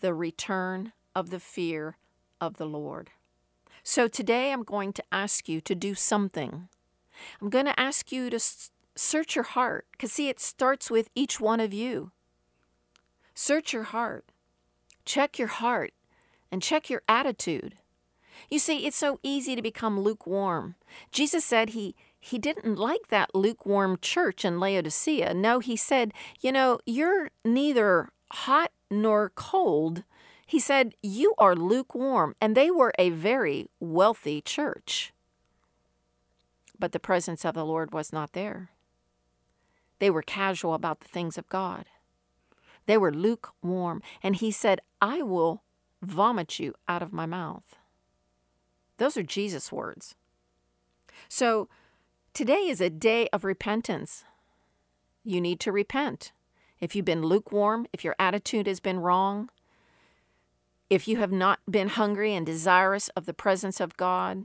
the 0.00 0.14
return 0.14 0.92
of 1.14 1.30
the 1.30 1.40
fear 1.40 1.96
of 2.40 2.56
the 2.56 2.66
Lord. 2.66 3.10
So 3.88 4.08
today 4.08 4.50
I'm 4.50 4.64
going 4.64 4.92
to 4.94 5.04
ask 5.12 5.48
you 5.48 5.60
to 5.60 5.72
do 5.72 5.94
something. 5.94 6.68
I'm 7.40 7.50
going 7.50 7.66
to 7.66 7.80
ask 7.80 8.10
you 8.10 8.28
to 8.30 8.40
search 8.96 9.36
your 9.36 9.44
heart, 9.44 9.86
because 9.92 10.10
see, 10.10 10.28
it 10.28 10.40
starts 10.40 10.90
with 10.90 11.08
each 11.14 11.38
one 11.38 11.60
of 11.60 11.72
you. 11.72 12.10
Search 13.32 13.72
your 13.72 13.84
heart, 13.84 14.24
check 15.04 15.38
your 15.38 15.46
heart, 15.46 15.92
and 16.50 16.60
check 16.60 16.90
your 16.90 17.02
attitude. 17.08 17.76
You 18.50 18.58
see, 18.58 18.86
it's 18.86 18.96
so 18.96 19.20
easy 19.22 19.54
to 19.54 19.62
become 19.62 20.00
lukewarm. 20.00 20.74
Jesus 21.12 21.44
said 21.44 21.70
he 21.70 21.94
he 22.18 22.38
didn't 22.38 22.76
like 22.76 23.06
that 23.10 23.36
lukewarm 23.36 23.98
church 24.02 24.44
in 24.44 24.58
Laodicea. 24.58 25.32
No, 25.32 25.60
he 25.60 25.76
said, 25.76 26.12
you 26.40 26.50
know, 26.50 26.80
you're 26.86 27.30
neither 27.44 28.08
hot 28.32 28.72
nor 28.90 29.30
cold. 29.36 30.02
He 30.46 30.60
said, 30.60 30.94
you 31.02 31.34
are 31.38 31.56
lukewarm. 31.56 32.36
And 32.40 32.56
they 32.56 32.70
were 32.70 32.92
a 32.98 33.10
very 33.10 33.68
wealthy 33.80 34.40
church. 34.40 35.12
But 36.78 36.92
the 36.92 37.00
presence 37.00 37.44
of 37.44 37.54
the 37.54 37.64
Lord 37.64 37.92
was 37.92 38.12
not 38.12 38.32
there. 38.32 38.70
They 39.98 40.08
were 40.08 40.22
casual 40.22 40.74
about 40.74 41.00
the 41.00 41.08
things 41.08 41.36
of 41.36 41.48
God. 41.48 41.86
They 42.86 42.96
were 42.96 43.12
lukewarm. 43.12 44.02
And 44.22 44.36
he 44.36 44.50
said, 44.52 44.80
I 45.02 45.22
will 45.22 45.62
vomit 46.00 46.60
you 46.60 46.74
out 46.86 47.02
of 47.02 47.12
my 47.12 47.26
mouth. 47.26 47.74
Those 48.98 49.16
are 49.16 49.22
Jesus' 49.22 49.72
words. 49.72 50.14
So 51.28 51.68
today 52.32 52.68
is 52.68 52.80
a 52.80 52.90
day 52.90 53.28
of 53.32 53.42
repentance. 53.42 54.24
You 55.24 55.40
need 55.40 55.58
to 55.60 55.72
repent. 55.72 56.32
If 56.78 56.94
you've 56.94 57.04
been 57.04 57.22
lukewarm, 57.22 57.86
if 57.92 58.04
your 58.04 58.14
attitude 58.18 58.66
has 58.66 58.80
been 58.80 59.00
wrong, 59.00 59.50
if 60.88 61.08
you 61.08 61.16
have 61.16 61.32
not 61.32 61.60
been 61.68 61.88
hungry 61.88 62.34
and 62.34 62.46
desirous 62.46 63.08
of 63.10 63.26
the 63.26 63.34
presence 63.34 63.80
of 63.80 63.96
God. 63.96 64.44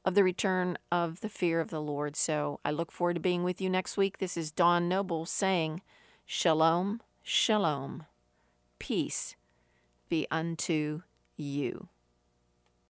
of 0.05 0.13
the 0.13 0.23
return 0.23 0.77
of 0.91 1.21
the 1.21 1.29
fear 1.29 1.59
of 1.59 1.69
the 1.69 1.81
Lord. 1.81 2.15
So 2.15 2.59
I 2.63 2.71
look 2.71 2.91
forward 2.91 3.15
to 3.15 3.19
being 3.19 3.43
with 3.43 3.59
you 3.59 3.69
next 3.69 3.97
week. 3.97 4.19
This 4.19 4.37
is 4.37 4.51
Dawn 4.51 4.87
Noble 4.87 5.25
saying, 5.25 5.81
Shalom, 6.25 7.01
Shalom, 7.23 8.05
peace 8.79 9.35
be 10.09 10.27
unto 10.29 11.01
you. 11.35 11.89